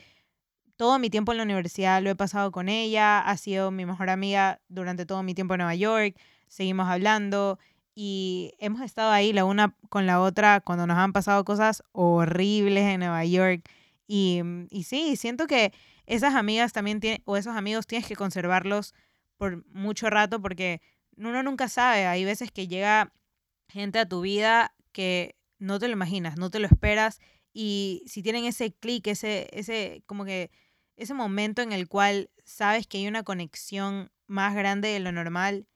[0.77, 4.09] todo mi tiempo en la universidad lo he pasado con ella, ha sido mi mejor
[4.09, 6.15] amiga durante todo mi tiempo en Nueva York,
[6.47, 7.59] seguimos hablando
[7.95, 12.83] y hemos estado ahí la una con la otra cuando nos han pasado cosas horribles
[12.83, 13.67] en Nueva York.
[14.07, 15.73] Y, y sí, siento que
[16.05, 18.93] esas amigas también tienen, o esos amigos tienes que conservarlos
[19.37, 20.79] por mucho rato porque
[21.17, 22.05] uno nunca sabe.
[22.05, 23.11] Hay veces que llega
[23.67, 27.19] gente a tu vida que no te lo imaginas, no te lo esperas
[27.51, 30.51] y si tienen ese clic, ese, ese, como que
[30.97, 35.67] ese momento en el cual sabes que hay una conexión más grande de lo normal,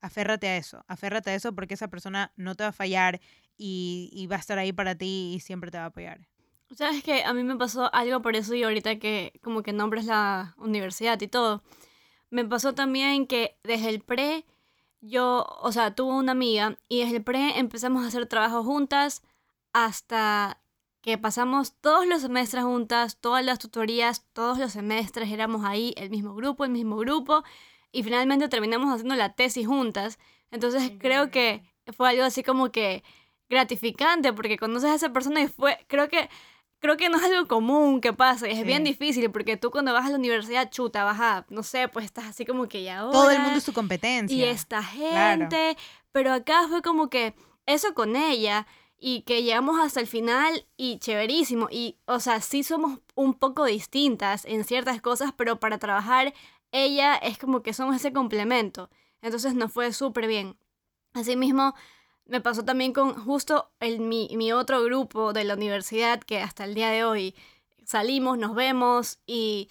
[0.00, 3.20] aférrate a eso, aférrate a eso porque esa persona no te va a fallar
[3.56, 6.26] y, va a estar ahí para ti y siempre te va a apoyar.
[6.74, 10.06] Sabes que a mí me pasó algo por eso y ahorita que como que nombres
[10.06, 11.62] la universidad y todo,
[12.30, 14.46] me pasó también que desde el pre
[15.02, 19.22] yo, o sea, tuve una amiga y desde el pre empezamos a hacer trabajo juntas
[19.72, 20.60] hasta
[21.00, 26.10] que pasamos todos los semestres juntas, todas las tutorías, todos los semestres éramos ahí, el
[26.10, 27.42] mismo grupo, el mismo grupo,
[27.90, 30.18] y finalmente terminamos haciendo la tesis juntas.
[30.50, 31.62] Entonces creo que
[31.96, 33.02] fue algo así como que
[33.48, 36.28] gratificante, porque conoces a esa persona y fue, creo que,
[36.78, 40.06] creo que no es algo común que pase, es bien difícil, porque tú cuando vas
[40.06, 43.30] a la universidad, chuta, vas a, no sé, pues estás así como que ya Todo
[43.30, 44.36] el mundo es su competencia.
[44.36, 45.76] Y esta gente,
[46.12, 47.34] pero acá fue como que
[47.66, 48.66] eso con ella
[49.00, 51.68] y que llegamos hasta el final y chéverísimo.
[51.70, 56.34] Y, o sea, sí somos un poco distintas en ciertas cosas, pero para trabajar
[56.70, 58.90] ella es como que somos ese complemento.
[59.22, 60.56] Entonces nos fue súper bien.
[61.14, 61.74] Asimismo,
[62.26, 66.64] me pasó también con justo el, mi, mi otro grupo de la universidad que hasta
[66.64, 67.34] el día de hoy
[67.84, 69.68] salimos, nos vemos y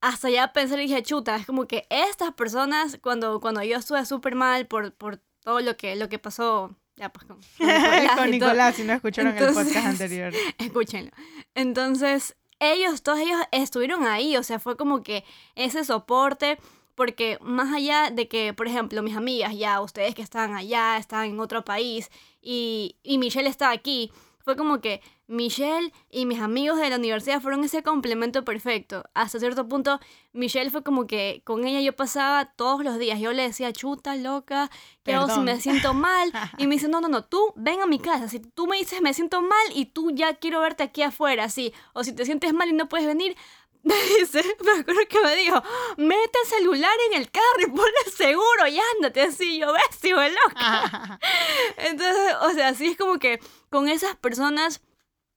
[0.00, 4.04] hasta ya pensé y dije, chuta, es como que estas personas, cuando, cuando yo estuve
[4.06, 7.26] súper mal por, por todo lo que, lo que pasó ya, pues
[8.16, 8.76] con, Nicolás.
[8.76, 10.32] si no escucharon el podcast anterior.
[10.58, 11.10] Escúchenlo.
[11.54, 16.58] Entonces, ellos, todos ellos estuvieron ahí, o sea, fue como que ese soporte,
[16.94, 21.24] porque más allá de que, por ejemplo, mis amigas, ya ustedes que están allá, están
[21.26, 24.12] en otro país, y, y Michelle está aquí,
[24.44, 29.04] fue como que Michelle y mis amigos de la universidad fueron ese complemento perfecto.
[29.14, 29.98] Hasta cierto punto,
[30.32, 33.18] Michelle fue como que con ella yo pasaba todos los días.
[33.20, 34.70] Yo le decía, chuta, loca,
[35.02, 36.32] ¿qué hago si me siento mal?
[36.58, 38.28] Y me dice, no, no, no, tú ven a mi casa.
[38.28, 41.72] Si tú me dices, me siento mal y tú ya quiero verte aquí afuera, así.
[41.94, 43.36] O si te sientes mal y no puedes venir,
[43.82, 45.62] me dice, me acuerdo que me dijo,
[45.96, 50.10] mete el celular en el carro y ponle seguro y ándate así, yo ves, si
[50.10, 51.18] loca.
[51.76, 54.82] Entonces, o sea, así es como que con esas personas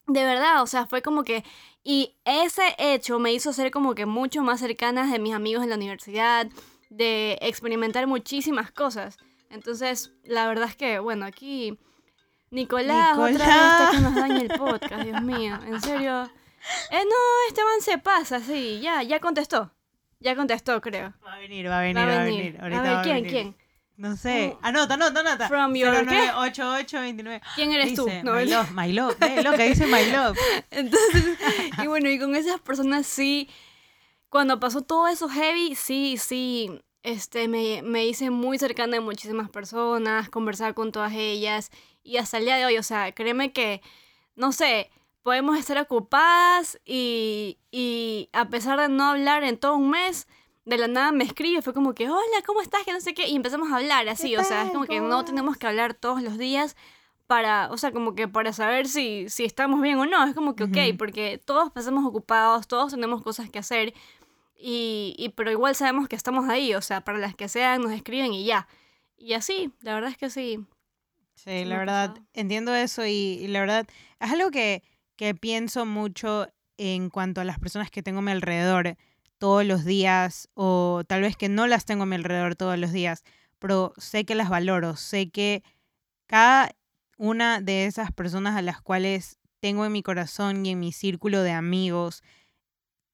[0.08, 1.44] de verdad, o sea, fue como que...
[1.84, 5.70] Y ese hecho me hizo ser como que mucho más cercanas de mis amigos en
[5.70, 6.48] la universidad,
[6.90, 9.18] de experimentar muchísimas cosas.
[9.50, 11.78] Entonces, la verdad es que, bueno, aquí...
[12.50, 16.24] Nicolás, otra vez que nos daña el podcast, Dios mío, en serio.
[16.92, 19.74] Eh, no, Esteban se pasa, sí, ya, ya contestó.
[20.20, 21.14] Ya contestó, creo.
[21.26, 22.58] Va a venir, va a venir, va a venir.
[22.62, 23.56] a ver, ¿quién, quién?
[23.98, 24.56] No sé.
[24.62, 25.48] Anota, anota, anota.
[25.48, 27.42] From your 098829.
[27.56, 28.08] ¿Quién eres tú?
[28.24, 29.16] No, my love, my love.
[29.22, 30.38] Eh, lo que dice my love.
[30.72, 31.38] Entonces,
[31.84, 33.50] y bueno, y con esas personas sí,
[34.30, 39.50] cuando pasó todo eso heavy, sí, sí, este, me, me hice muy cercana de muchísimas
[39.50, 41.72] personas, conversar con todas ellas
[42.04, 43.82] y hasta el día de hoy, o sea, créeme que,
[44.36, 44.92] no sé,
[45.24, 50.28] podemos estar ocupadas y, y a pesar de no hablar en todo un mes,
[50.68, 52.84] de la nada me escribe, fue como que, hola, ¿cómo estás?
[52.84, 55.24] Que no sé qué, y empezamos a hablar así, o sea, es como que no
[55.24, 56.76] tenemos que hablar todos los días
[57.26, 60.58] para, o sea, como que para saber si, si estamos bien o no, es como
[60.58, 63.94] que, ok, porque todos pasamos ocupados, todos tenemos cosas que hacer,
[64.58, 67.94] y, y, pero igual sabemos que estamos ahí, o sea, para las que sean nos
[67.94, 68.68] escriben y ya.
[69.18, 70.60] Y así, la verdad es que sí.
[71.36, 73.88] Sí, la verdad, entiendo eso y, la verdad,
[74.20, 74.84] es algo que,
[75.16, 78.98] que pienso mucho en cuanto a las personas que tengo a mi alrededor
[79.38, 82.92] todos los días o tal vez que no las tengo a mi alrededor todos los
[82.92, 83.24] días,
[83.60, 85.64] pero sé que las valoro, sé que
[86.28, 86.72] cada
[87.18, 91.42] una de esas personas a las cuales tengo en mi corazón y en mi círculo
[91.42, 92.24] de amigos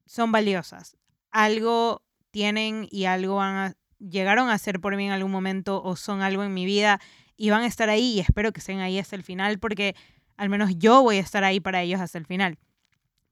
[0.05, 0.97] son valiosas.
[1.31, 6.21] Algo tienen y algo van llegaron a ser por mí en algún momento o son
[6.21, 6.99] algo en mi vida
[7.37, 9.95] y van a estar ahí y espero que estén ahí hasta el final porque
[10.35, 12.57] al menos yo voy a estar ahí para ellos hasta el final.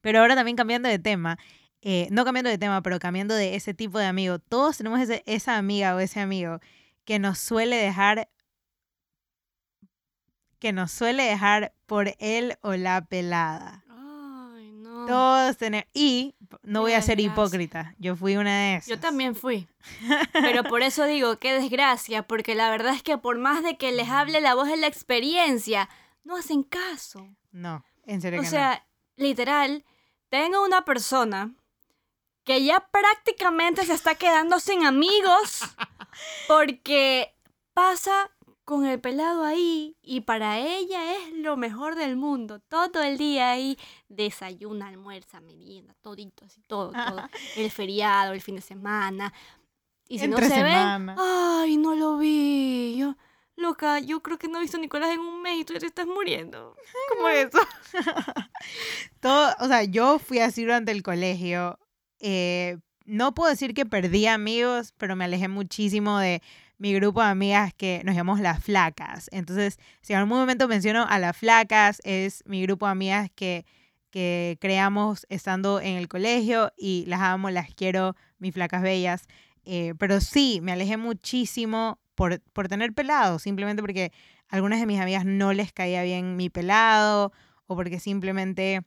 [0.02, 1.38] Pero ahora también cambiando de tema,
[1.82, 5.58] eh, no cambiando de tema, pero cambiando de ese tipo de amigo, todos tenemos esa
[5.58, 6.60] amiga o ese amigo
[7.06, 8.30] que nos suele dejar
[10.60, 13.84] que nos suele dejar por él o la pelada.
[13.90, 15.08] Ay, no.
[15.08, 15.88] Todos tenemos.
[15.92, 18.88] Y no voy a ser hipócrita, yo fui una de esas.
[18.88, 19.68] Yo también fui.
[20.34, 23.92] Pero por eso digo, qué desgracia, porque la verdad es que por más de que
[23.92, 25.90] les hable la voz de la experiencia,
[26.24, 27.28] no hacen caso.
[27.52, 28.40] No, en serio.
[28.40, 28.86] O sea,
[29.16, 29.84] literal,
[30.30, 31.56] tengo una persona
[32.44, 35.62] que ya prácticamente se está quedando sin amigos
[36.48, 37.36] porque
[37.74, 38.32] pasa
[38.66, 42.60] con el pelado ahí y para ella es lo mejor del mundo.
[42.60, 43.78] Todo el día ahí
[44.08, 47.28] desayuna, almuerza, merienda, todito, así todo, todo.
[47.58, 49.34] El feriado, el fin de semana.
[50.08, 52.96] Y si no se ven, ay, no lo vi.
[52.98, 53.16] Yo,
[53.56, 55.80] loca, yo creo que no he visto a Nicolás en un mes y tú ya
[55.80, 56.76] te estás muriendo.
[57.10, 57.60] ¿Cómo eso?
[59.20, 61.78] Todo, o sea, yo fui así durante el colegio.
[62.22, 66.42] Eh, no puedo decir que perdí amigos, pero me alejé muchísimo de
[66.78, 69.28] mi grupo de amigas que nos llamamos las flacas.
[69.32, 73.66] Entonces, si en algún momento menciono a las flacas, es mi grupo de amigas que,
[74.12, 79.28] que creamos estando en el colegio y las amo, las quiero, mis flacas bellas.
[79.66, 84.12] Eh, pero sí, me alejé muchísimo por, por tener pelado, simplemente porque
[84.50, 87.32] a algunas de mis amigas no les caía bien mi pelado
[87.68, 88.82] o porque simplemente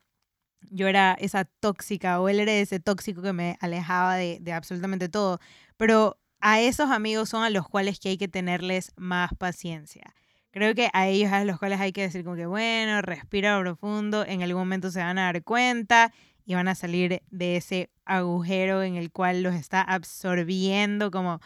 [0.71, 5.09] yo era esa tóxica o él era ese tóxico que me alejaba de, de absolutamente
[5.09, 5.41] todo.
[5.77, 10.15] Pero a esos amigos son a los cuales que hay que tenerles más paciencia.
[10.51, 14.25] Creo que a ellos a los cuales hay que decir como que bueno, respira profundo,
[14.25, 16.13] en algún momento se van a dar cuenta
[16.45, 21.41] y van a salir de ese agujero en el cual los está absorbiendo como,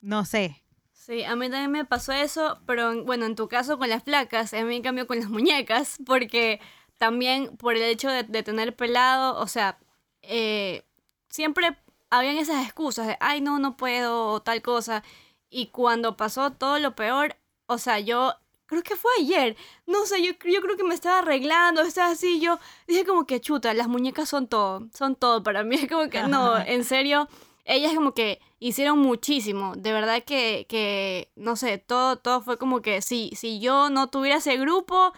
[0.00, 0.62] no sé.
[0.92, 4.52] Sí, a mí también me pasó eso, pero bueno, en tu caso con las placas,
[4.52, 6.60] a mí en cambio con las muñecas, porque
[7.00, 9.78] también por el hecho de, tener pelado, o sea,
[10.20, 10.84] eh,
[11.30, 11.78] siempre
[12.10, 15.02] habían esas excusas de, ay, no, no puedo, o tal cosa.
[15.48, 18.34] Y cuando pasó todo lo peor, o sea, yo
[18.66, 22.38] creo que fue ayer, no sé, yo, yo creo que me estaba arreglando, estaba así,
[22.38, 26.10] yo dije como que chuta, las muñecas son todo, son todo para mí, es como
[26.10, 27.28] que no, en serio,
[27.64, 32.82] ellas como que hicieron muchísimo, de verdad que, que no sé, todo, todo fue como
[32.82, 35.14] que si, si yo no tuviera ese grupo,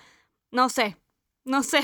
[0.53, 0.97] no sé,
[1.45, 1.83] no sé,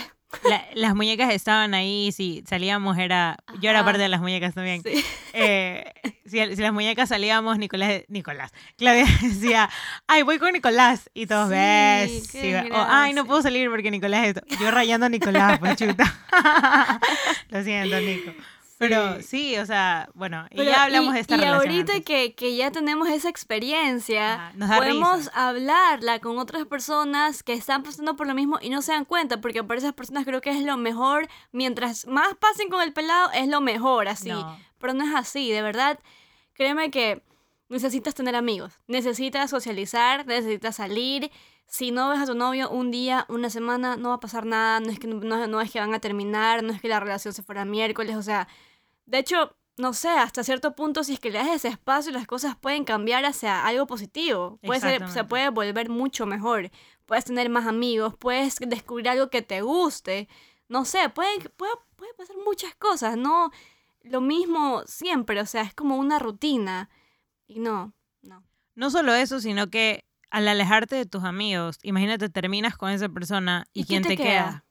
[0.75, 3.39] las muñecas estaban ahí, si salíamos era...
[3.61, 4.83] Yo era parte de las muñecas también.
[5.33, 5.85] Eh,
[6.27, 9.71] si, las muñecas salíamos, Nicolás, Nicolás, Claudia decía,
[10.07, 11.11] ay, voy con Nicolás.
[11.15, 12.35] Y todos, ves.
[12.73, 16.05] o, ay, no puedo salir porque Nicolás Yo rayando a Nicolás, pues chuta.
[17.49, 18.33] Lo siento, Nico.
[18.79, 21.65] Pero sí, o sea, bueno, y ya hablamos de esta y relación.
[21.65, 27.83] Y ahorita que, que, ya tenemos esa experiencia, podemos hablarla con otras personas que están
[27.83, 30.51] pasando por lo mismo y no se dan cuenta, porque para esas personas creo que
[30.51, 31.27] es lo mejor.
[31.51, 34.31] Mientras más pasen con el pelado, es lo mejor, así.
[34.79, 35.99] Pero no es así, de verdad.
[36.53, 37.25] Créeme que
[37.69, 41.33] necesitas tener amigos, necesitas socializar, necesitas salir.
[41.67, 44.79] Si no ves a tu novio un día, una semana, no va a pasar nada,
[44.79, 47.35] no es que, no, no es que van a terminar, no es que la relación
[47.35, 48.49] se fuera miércoles, o sea,
[49.09, 52.27] de hecho, no sé, hasta cierto punto, si es que le das ese espacio, las
[52.27, 54.59] cosas pueden cambiar hacia algo positivo.
[54.63, 56.71] Puede ser, se puede volver mucho mejor.
[57.07, 60.29] Puedes tener más amigos, puedes descubrir algo que te guste.
[60.69, 63.51] No sé, puede, puede, puede pasar muchas cosas, no
[64.03, 66.91] lo mismo siempre, o sea, es como una rutina.
[67.47, 68.45] Y no, no.
[68.75, 73.67] No solo eso, sino que al alejarte de tus amigos, imagínate, terminas con esa persona
[73.73, 74.67] y, ¿quién te, queda?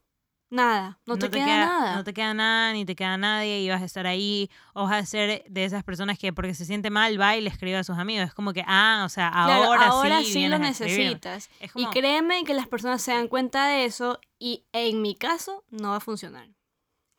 [0.49, 1.95] Nada, no, te, queda, nada.
[1.97, 5.03] No te queda nada, ni te queda nadie, y vas a estar ahí, o vas
[5.03, 7.83] a ser de esas personas que porque se siente mal va y le escribe a
[7.83, 8.27] sus amigos.
[8.27, 11.49] Es como que, ah, o sea, ahora, ahora sí, lo necesitas.
[11.75, 15.89] Y créeme que las personas se dan cuenta de eso, y en mi caso no
[15.89, 16.47] va a funcionar.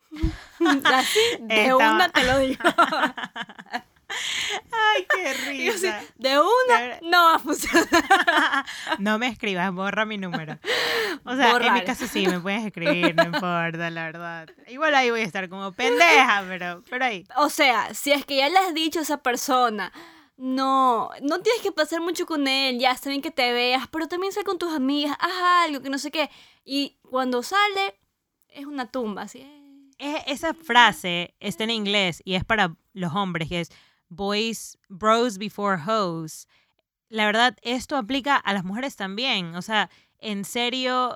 [0.85, 2.63] Así, de una te lo digo.
[4.71, 6.01] Ay, qué risa.
[6.15, 7.87] de una no va a funcionar.
[8.99, 10.57] no me escribas, borra mi número.
[11.25, 14.49] O sea, en mi caso sí, me puedes escribir, no importa, la verdad.
[14.67, 17.25] Igual ahí voy a estar como pendeja, pero, pero ahí.
[17.37, 19.91] O sea, si es que ya le has dicho a esa persona,
[20.37, 24.07] no, no tienes que pasar mucho con él, ya está bien que te veas, pero
[24.07, 26.29] también sal con tus amigas, haz algo, que no sé qué.
[26.63, 27.99] Y cuando sale,
[28.47, 29.45] es una tumba, así.
[29.97, 33.71] Es, esa frase está en inglés y es para los hombres, que es
[34.09, 36.47] boys, bros before hoes.
[37.07, 39.55] La verdad, esto aplica a las mujeres también.
[39.55, 39.89] O sea,
[40.19, 41.15] en serio,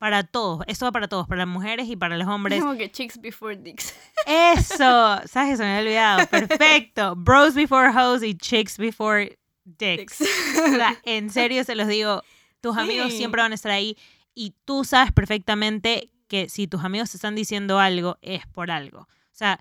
[0.00, 0.64] para todos.
[0.66, 2.60] Esto va para todos, para las mujeres y para los hombres.
[2.60, 3.94] Como que chicks before dicks.
[4.26, 5.58] Eso, ¿sabes?
[5.58, 6.26] Se me había olvidado.
[6.26, 7.14] Perfecto.
[7.16, 10.20] Bros before hoes y chicks before dicks.
[10.20, 12.22] O sea, en serio se los digo,
[12.60, 13.96] tus amigos siempre van a estar ahí
[14.34, 19.00] y tú sabes perfectamente que si tus amigos te están diciendo algo, es por algo.
[19.00, 19.60] O sea,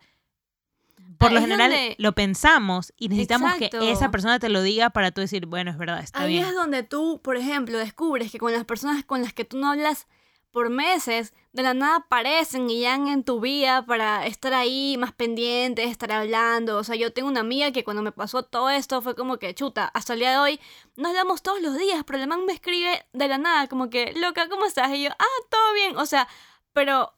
[1.20, 5.20] por lo general lo pensamos y necesitamos que esa persona te lo diga para tú
[5.22, 6.43] decir, bueno, es verdad, está Ahí bien.
[6.45, 9.57] Ahí es donde tú, por ejemplo, descubres que con las personas con las que tú
[9.57, 10.07] no hablas
[10.51, 15.11] por meses, de la nada aparecen y llegan en tu vida para estar ahí más
[15.13, 16.78] pendientes, estar hablando.
[16.78, 19.53] O sea, yo tengo una amiga que cuando me pasó todo esto fue como que,
[19.53, 20.59] chuta, hasta el día de hoy
[20.95, 24.13] nos hablamos todos los días, pero el man me escribe de la nada, como que,
[24.15, 24.91] loca, ¿cómo estás?
[24.93, 25.97] Y yo, ah, todo bien.
[25.97, 26.28] O sea,
[26.74, 27.13] pero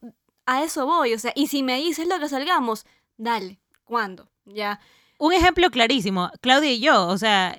[0.45, 2.85] a eso voy, o sea, y si me dices lo que salgamos,
[3.15, 3.60] dale
[3.91, 4.79] cuándo, ya.
[5.19, 7.55] Un ejemplo clarísimo, Claudia y yo, o sea,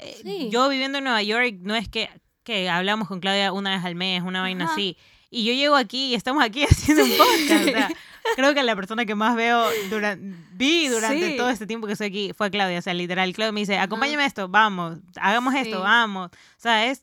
[0.50, 2.08] yo viviendo en Nueva York, no es que,
[2.42, 4.96] que hablamos con Claudia una vez al mes, una vaina así,
[5.30, 7.88] y yo llego aquí y estamos aquí haciendo un podcast, o sea,
[8.34, 11.36] creo que la persona que más veo durante, vi durante Sí.
[11.36, 12.78] todo este tiempo que estoy aquí fue Claudia.
[12.78, 16.30] O sea, literal, Claudia me dice, acompáñame a esto, vamos, hagamos esto, vamos.
[16.32, 17.02] O sea, es,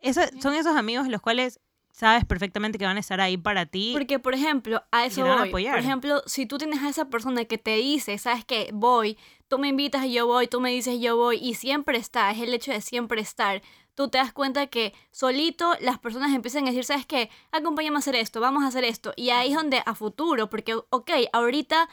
[0.00, 1.60] esa- son esos amigos los cuales
[1.94, 3.90] sabes perfectamente que van a estar ahí para ti.
[3.92, 5.48] Porque, por ejemplo, a eso a voy.
[5.48, 5.76] apoyar.
[5.76, 9.16] Por ejemplo, si tú tienes a esa persona que te dice, sabes que voy,
[9.46, 12.40] tú me invitas y yo voy, tú me dices yo voy, y siempre está, es
[12.40, 13.62] el hecho de siempre estar.
[13.94, 17.30] Tú te das cuenta que solito las personas empiezan a decir, ¿sabes qué?
[17.52, 19.12] Acompáñame a hacer esto, vamos a hacer esto.
[19.14, 21.88] Y ahí es donde a futuro, porque, ok, ahorita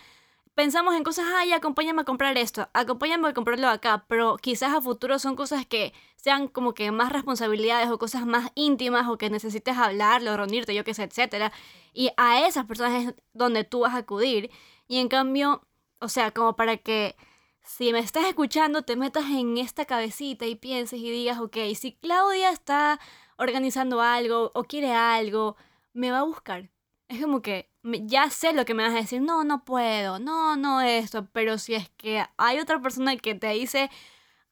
[0.56, 4.82] pensamos en cosas, ay, acompáñame a comprar esto, acompáñame a comprarlo acá, pero quizás a
[4.82, 9.30] futuro son cosas que sean como que más responsabilidades o cosas más íntimas o que
[9.30, 11.52] necesites hablarlo, reunirte, yo qué sé, etcétera.
[11.94, 14.52] Y a esas personas es donde tú vas a acudir.
[14.88, 15.68] Y en cambio,
[16.00, 17.16] o sea, como para que
[17.64, 21.94] si me estás escuchando, te metas en esta cabecita y pienses y digas, ok, si
[21.94, 23.00] Claudia está
[23.38, 25.56] organizando algo o quiere algo,
[25.94, 26.71] me va a buscar.
[27.12, 30.18] Es como que me- ya sé lo que me vas a decir, no, no puedo,
[30.18, 33.90] no, no esto, pero si es que hay otra persona que te dice,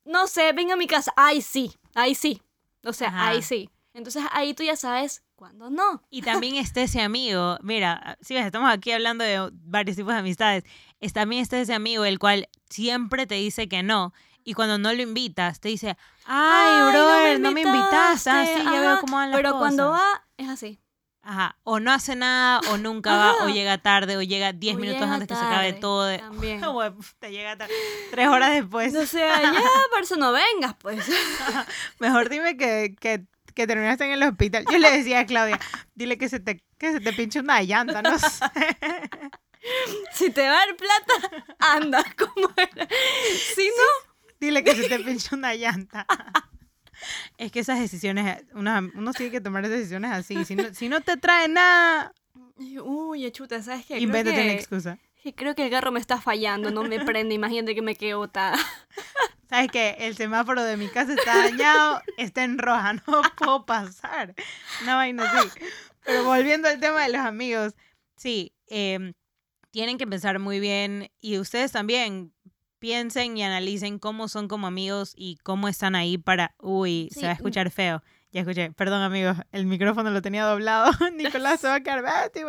[0.03, 2.41] no sé, ven a mi casa, ay sí, ahí sí,
[2.83, 3.29] o sea, Ajá.
[3.29, 3.69] ahí sí.
[3.93, 6.03] Entonces ahí tú ya sabes cuándo no.
[6.09, 10.19] Y también está ese amigo, mira, si ves, estamos aquí hablando de varios tipos de
[10.19, 10.65] amistades,
[10.99, 14.13] es, también está ese amigo el cual siempre te dice que no.
[14.43, 15.95] Y cuando no lo invitas, te dice,
[16.25, 18.29] ay, brother, no me, invitaste.
[18.31, 20.01] Ah, sí, ya veo cómo van las Pero cuando cosas".
[20.01, 20.79] va, es así.
[21.21, 24.79] Ajá, o no hace nada, o nunca va, o llega tarde, o llega 10 O
[24.79, 26.05] minutos llega antes que se acabe todo.
[26.05, 26.19] De...
[26.19, 26.61] También.
[26.73, 27.73] Güey, te llega tarde.
[28.11, 28.95] Tres horas después.
[28.95, 29.53] O sea, ya,
[29.91, 31.05] por eso no vengas, pues.
[31.99, 34.65] Mejor dime que, que, que terminaste en el hospital.
[34.71, 35.59] Yo le decía a Claudia,
[35.93, 38.29] dile que se te, que se te pinche una llanta, no sé.
[40.13, 42.87] Si te va a dar plata, anda, como era.
[43.55, 44.09] Si no,
[44.39, 46.05] Dile que se te pinche una llanta.
[47.37, 50.45] Es que esas decisiones, uno, uno tiene que tomar decisiones así.
[50.45, 52.13] Si no, si no te trae nada,
[52.83, 53.99] uy, chuta, ¿sabes qué?
[53.99, 54.99] Invéntate una que, excusa.
[55.23, 57.35] sí, creo que el carro me está fallando, no me prende.
[57.35, 58.57] Imagínate que me quedo botada.
[59.49, 59.95] ¿Sabes qué?
[59.99, 64.35] El semáforo de mi casa está dañado, está en roja, no puedo pasar.
[64.83, 65.49] Una vaina así.
[66.05, 67.73] Pero volviendo al tema de los amigos,
[68.15, 69.13] sí, em,
[69.71, 72.31] tienen que pensar muy bien y ustedes también
[72.79, 76.55] piensen y analicen cómo son como amigos y cómo están ahí para...
[76.59, 78.01] Uy, se va a escuchar feo.
[78.31, 80.91] Ya escuché, perdón amigos, el micrófono lo tenía doblado.
[81.15, 82.47] Nicolás se va a quedar, ah, tío,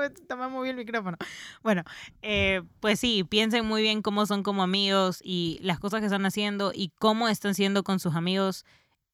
[0.51, 1.17] muy bien el micrófono.
[1.63, 1.85] Bueno,
[2.21, 6.27] eh, pues sí, piensen muy bien cómo son como amigos y las cosas que están
[6.27, 8.67] haciendo y cómo están siendo con sus amigos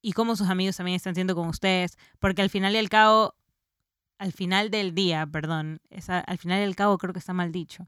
[0.02, 3.36] y cómo sus amigos también están siendo con ustedes, porque al final y al cabo,
[4.18, 7.52] al final del día, perdón, esa- al final y al cabo creo que está mal
[7.52, 7.86] dicho.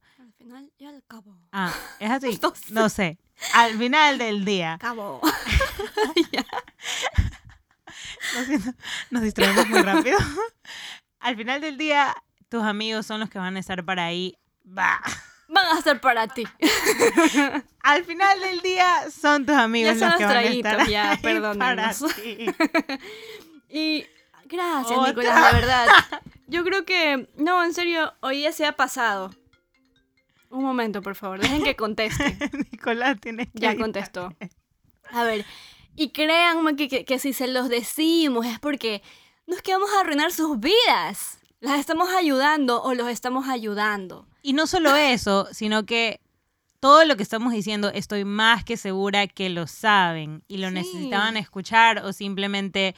[0.49, 1.39] Final y al cabo.
[1.53, 2.41] Ah, es así,
[2.71, 3.19] No sé.
[3.53, 5.21] Al final del día, Cabo.
[8.35, 8.73] lo siento,
[9.11, 10.17] nos distraemos muy rápido.
[11.21, 12.17] Al final del día,
[12.49, 14.39] tus amigos son los que van a estar para ahí.
[14.65, 15.03] Bah.
[15.49, 16.45] Van a ser para ti.
[17.83, 21.41] Al final del día son tus amigos son los que van a estar ya, ahí
[21.59, 22.05] para ti.
[23.71, 24.07] Y
[24.47, 25.09] gracias, Otra.
[25.09, 25.89] Nicolás, de verdad.
[26.47, 29.31] Yo creo que, no, en serio, hoy ya se ha pasado.
[30.51, 32.39] Un momento, por favor, dejen que conteste.
[32.73, 34.35] Nicolás tiene que Ya contestó.
[35.11, 35.45] A ver,
[35.95, 39.03] y créanme que, que, que si se los decimos es porque
[39.47, 41.39] no es que vamos a arruinar sus vidas.
[41.61, 44.27] Las estamos ayudando o los estamos ayudando.
[44.43, 46.21] Y no solo eso, sino que
[46.81, 50.75] todo lo que estamos diciendo estoy más que segura que lo saben y lo Sí.
[50.75, 52.95] necesitaban escuchar o simplemente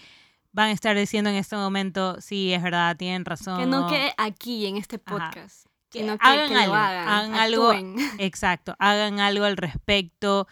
[0.53, 3.59] van a estar diciendo en este momento, sí, es verdad, tienen razón.
[3.61, 5.30] Que no quede aquí en este Ajá.
[5.91, 7.09] Que Sino que, hagan que lo algo, hagan.
[7.09, 7.72] hagan algo.
[8.18, 10.47] Exacto, hagan algo al respecto.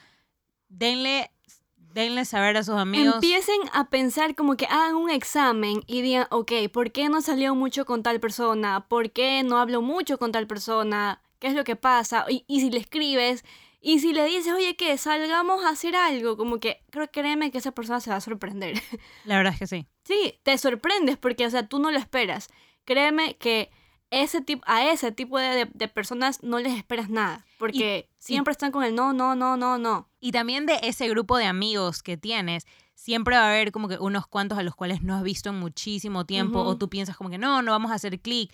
[0.68, 1.30] Denle,
[1.76, 3.14] denle saber a sus amigos.
[3.14, 7.55] Empiecen a pensar como que hagan un examen y digan, ok, ¿por qué no salió
[7.55, 8.86] mucho con tal persona?
[8.89, 11.22] ¿Por qué no hablo mucho con tal persona?
[11.39, 12.26] ¿Qué es lo que pasa?
[12.28, 13.45] Y, y si le escribes,
[13.80, 17.59] y si le dices, oye, que salgamos a hacer algo, como que creo créeme que
[17.59, 18.74] esa persona se va a sorprender.
[19.24, 19.86] La verdad es que sí.
[20.05, 22.49] sí, te sorprendes porque, o sea, tú no lo esperas.
[22.84, 23.70] Créeme que
[24.11, 28.52] ese tipo, a ese tipo de, de- de personas no les esperas nada, porque siempre
[28.52, 30.09] están con el no, no, no, no, no.
[30.20, 33.98] Y también de ese grupo de amigos que tienes, siempre va a haber como que
[33.98, 37.30] unos cuantos a los cuales no has visto en muchísimo tiempo o tú piensas como
[37.30, 38.52] que no, no vamos a hacer clic.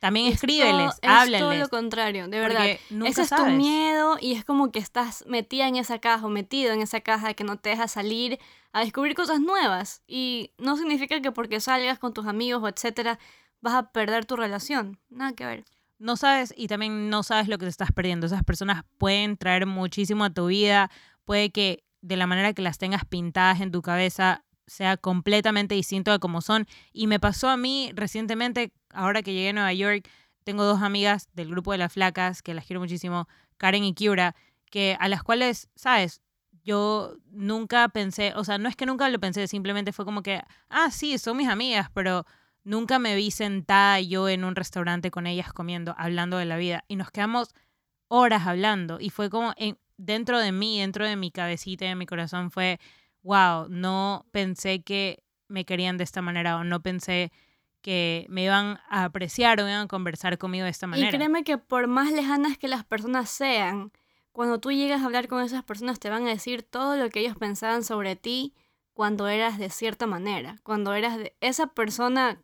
[0.00, 2.66] También Es escríbeles, todo- Es todo lo contrario, de verdad.
[2.90, 3.54] nunca Ese es tu sabes.
[3.56, 7.34] miedo y es como que estás metida en esa caja o metido en esa caja
[7.34, 8.40] que no te deja salir
[8.72, 10.02] a descubrir cosas nuevas.
[10.08, 13.20] Y no significa que porque salgas con tus amigos o etcétera
[13.62, 14.98] vas a perder tu relación.
[15.08, 15.64] Nada que ver.
[15.98, 18.26] no sabes y también no sabes lo que te estás perdiendo.
[18.26, 20.90] Esas personas pueden traer muchísimo a tu vida,
[21.24, 26.12] puede que de la manera que las tengas pintadas en tu cabeza sea completamente distinto
[26.12, 26.66] a como son.
[26.92, 30.08] Y me pasó a mí recientemente, ahora que llegué a Nueva York,
[30.44, 34.34] tengo dos amigas del grupo de las flacas que las quiero muchísimo, Karen y Kiura,
[34.70, 36.20] que a las cuales, ¿sabes?
[36.64, 40.40] Yo nunca pensé, o sea, no es que nunca lo pensé, simplemente fue como que,
[40.68, 42.24] ah, sí, son mis amigas, pero
[42.64, 46.84] nunca me vi sentada yo en un restaurante con ellas comiendo, hablando de la vida.
[46.88, 47.54] Y nos quedamos
[48.08, 48.98] horas hablando.
[49.00, 52.50] Y fue como en, dentro de mí, dentro de mi cabecita y de mi corazón,
[52.50, 52.80] fue,
[53.22, 57.32] wow, no pensé que me querían de esta manera o no pensé
[57.82, 61.08] que me iban a apreciar o iban a conversar conmigo de esta manera.
[61.08, 63.92] Y créeme que por más lejanas que las personas sean,
[64.30, 67.20] cuando tú llegas a hablar con esas personas te van a decir todo lo que
[67.20, 68.54] ellos pensaban sobre ti
[68.94, 72.40] cuando eras de cierta manera, cuando eras de esa persona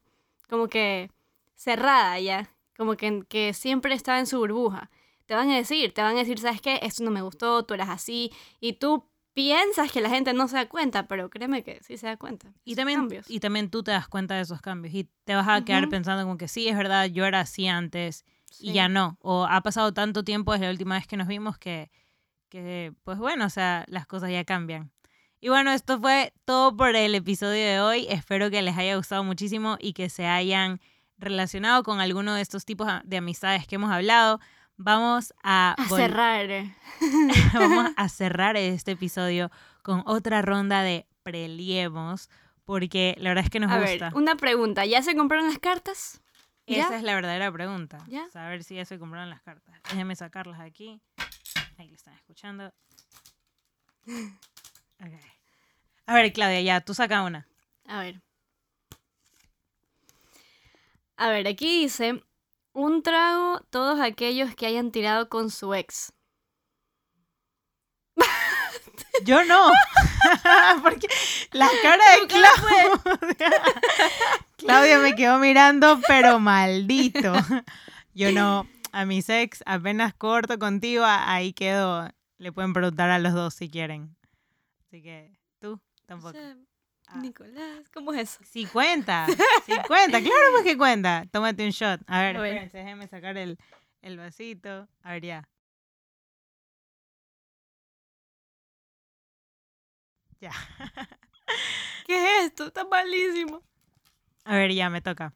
[0.48, 1.10] como que
[1.54, 4.90] cerrada ya, como que, que siempre estaba en su burbuja.
[5.26, 6.80] Te van a decir, te van a decir, ¿sabes qué?
[6.82, 10.56] Esto no me gustó, tú eras así, y tú piensas que la gente no se
[10.56, 12.52] da cuenta, pero créeme que sí se da cuenta.
[12.64, 15.64] Y también, y también tú te das cuenta de esos cambios y te vas a
[15.64, 18.24] quedar pensando como que sí, es verdad, yo era así antes
[18.58, 19.16] y ya no.
[19.20, 21.90] O ha pasado tanto tiempo desde la última vez que nos vimos que,
[22.48, 24.90] que, pues bueno, o sea, las cosas ya cambian.
[25.40, 28.06] Y bueno, esto fue todo por el episodio de hoy.
[28.08, 30.80] Espero que les haya gustado muchísimo y que se hayan
[31.16, 34.40] relacionado con alguno de estos tipos de amistades que hemos hablado.
[34.76, 36.48] Vamos a, cerrar.
[37.54, 39.50] Vamos a cerrar este episodio
[39.82, 42.30] con otra ronda de preliemos,
[42.64, 44.06] porque la verdad es que nos a gusta.
[44.06, 46.20] Ver, una pregunta, ¿ya se compraron las cartas?
[46.66, 47.98] Esa es la verdadera pregunta.
[48.08, 48.26] ¿Ya?
[48.34, 49.74] a ver si ya se compraron las cartas.
[49.90, 51.00] Déjenme sacarlas aquí.
[51.78, 52.72] Ahí lo están escuchando.
[56.06, 57.46] A ver, Claudia, ya, tú saca una.
[57.86, 58.22] A ver.
[61.16, 62.22] A ver, aquí dice,
[62.72, 66.12] un trago todos aquellos que hayan tirado con su ex.
[69.24, 69.70] Yo no.
[70.82, 71.08] Porque
[71.52, 73.18] la cara de Claudia.
[74.56, 77.32] Claudia me quedó mirando, pero maldito.
[78.14, 78.66] Yo no.
[78.92, 82.08] A mi ex apenas corto contigo, ahí quedo.
[82.38, 84.17] Le pueden preguntar a los dos si quieren.
[84.88, 86.38] Así que tú tampoco.
[87.08, 87.18] Ah.
[87.18, 88.40] Nicolás, ¿cómo es eso?
[88.42, 89.26] Sí cuenta,
[89.66, 91.24] sí cuenta, claro pues que cuenta.
[91.30, 92.00] Tómate un shot.
[92.06, 93.58] A ver, espérense, déjenme sacar el,
[94.00, 94.88] el vasito.
[95.02, 95.48] A ver, ya.
[100.40, 100.52] Ya.
[102.06, 102.68] ¿Qué es esto?
[102.68, 103.62] Está malísimo.
[104.44, 105.34] A ver, ya, me toca.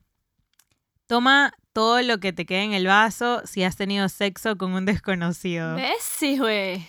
[1.07, 4.87] Toma todo lo que te quede en el vaso si has tenido sexo con un
[4.87, 5.75] desconocido.
[5.75, 6.01] ¿Ves?
[6.01, 6.87] Sí, güey.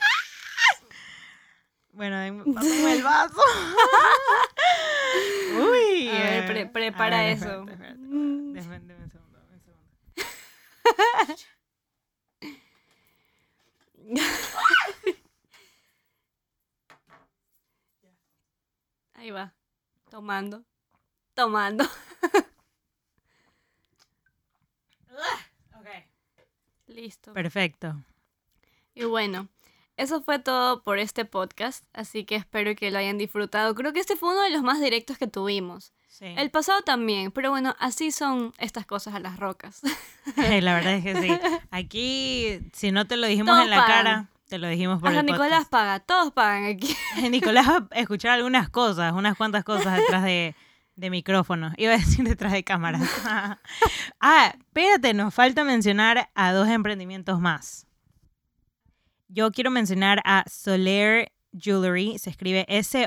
[1.93, 3.39] Bueno, pásame el vaso.
[5.55, 6.09] Uy.
[6.09, 7.65] A ver, prepara eso.
[7.69, 8.55] Espérate, un
[9.09, 9.93] segundo, un segundo.
[19.13, 19.53] Ahí va.
[20.09, 20.63] Tomando.
[21.35, 21.85] Tomando.
[26.87, 27.33] Listo.
[27.33, 28.03] Perfecto.
[28.93, 29.47] Y bueno,
[30.03, 33.73] eso fue todo por este podcast, así que espero que lo hayan disfrutado.
[33.73, 35.93] Creo que este fue uno de los más directos que tuvimos.
[36.21, 39.81] El pasado también, pero bueno, así son estas cosas a las rocas.
[40.37, 41.31] la verdad es que sí.
[41.71, 45.25] Aquí, si no te lo dijimos en la cara, te lo dijimos por Hasta el
[45.25, 46.95] Nicolás paga, todos pagan aquí.
[47.29, 50.55] Nicolás va a escuchar algunas cosas, unas cuantas cosas detrás de,
[50.95, 51.73] de micrófonos.
[51.77, 53.01] Iba a decir detrás de cámaras.
[54.19, 57.87] ah, espérate, nos falta mencionar a dos emprendimientos más
[59.33, 63.03] yo quiero mencionar a Soler Jewelry, se escribe S-O-L-E-I-R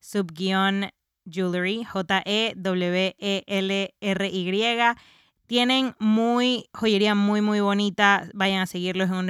[0.00, 0.90] subguión
[1.30, 2.54] Jewelry, J-E-W-E-L-R-Y.
[5.46, 8.28] Tienen muy, joyería muy, muy bonita.
[8.34, 9.28] Vayan a seguirlos en un,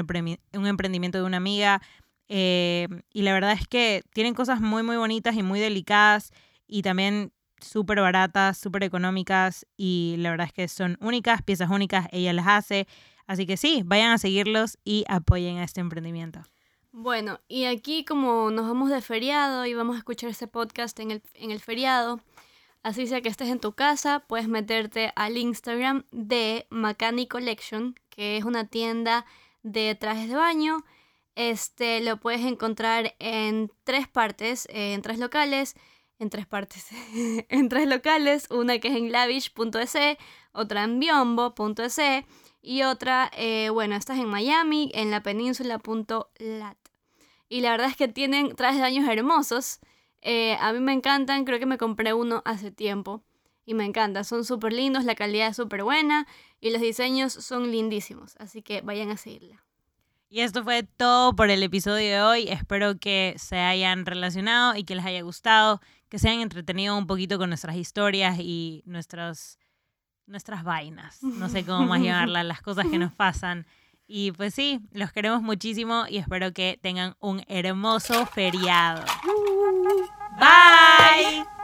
[0.66, 1.82] emprendimiento de una amiga.
[2.28, 6.32] Eh, y la verdad es que tienen cosas muy, muy bonitas y muy delicadas.
[6.66, 9.66] Y también súper baratas, súper económicas.
[9.76, 12.06] Y la verdad es que son únicas, piezas únicas.
[12.10, 12.86] Ella las hace.
[13.26, 16.42] Así que sí, vayan a seguirlos y apoyen a este emprendimiento.
[16.94, 21.10] Bueno, y aquí como nos vamos de feriado y vamos a escuchar este podcast en
[21.10, 22.20] el, en el feriado,
[22.82, 28.36] así sea que estés en tu casa, puedes meterte al Instagram de Macani Collection, que
[28.36, 29.24] es una tienda
[29.62, 30.84] de trajes de baño.
[31.34, 35.76] Este lo puedes encontrar en tres partes, en tres locales,
[36.18, 36.88] en tres partes,
[37.48, 40.18] en tres locales, una que es en lavish.es,
[40.52, 41.98] otra en biombo.es
[42.62, 46.76] y otra, eh, bueno, esta es en Miami, en la península.lat.
[47.48, 49.80] Y la verdad es que tienen trajes de baños hermosos.
[50.22, 53.22] Eh, a mí me encantan, creo que me compré uno hace tiempo.
[53.66, 56.26] Y me encanta, son súper lindos, la calidad es súper buena
[56.60, 58.36] y los diseños son lindísimos.
[58.38, 59.64] Así que vayan a seguirla.
[60.28, 62.48] Y esto fue todo por el episodio de hoy.
[62.48, 67.06] Espero que se hayan relacionado y que les haya gustado, que se hayan entretenido un
[67.06, 69.58] poquito con nuestras historias y nuestros
[70.32, 71.22] nuestras vainas.
[71.22, 73.66] No sé cómo más llamarlas, las cosas que nos pasan.
[74.08, 79.04] Y pues sí, los queremos muchísimo y espero que tengan un hermoso feriado.
[80.38, 81.61] Bye.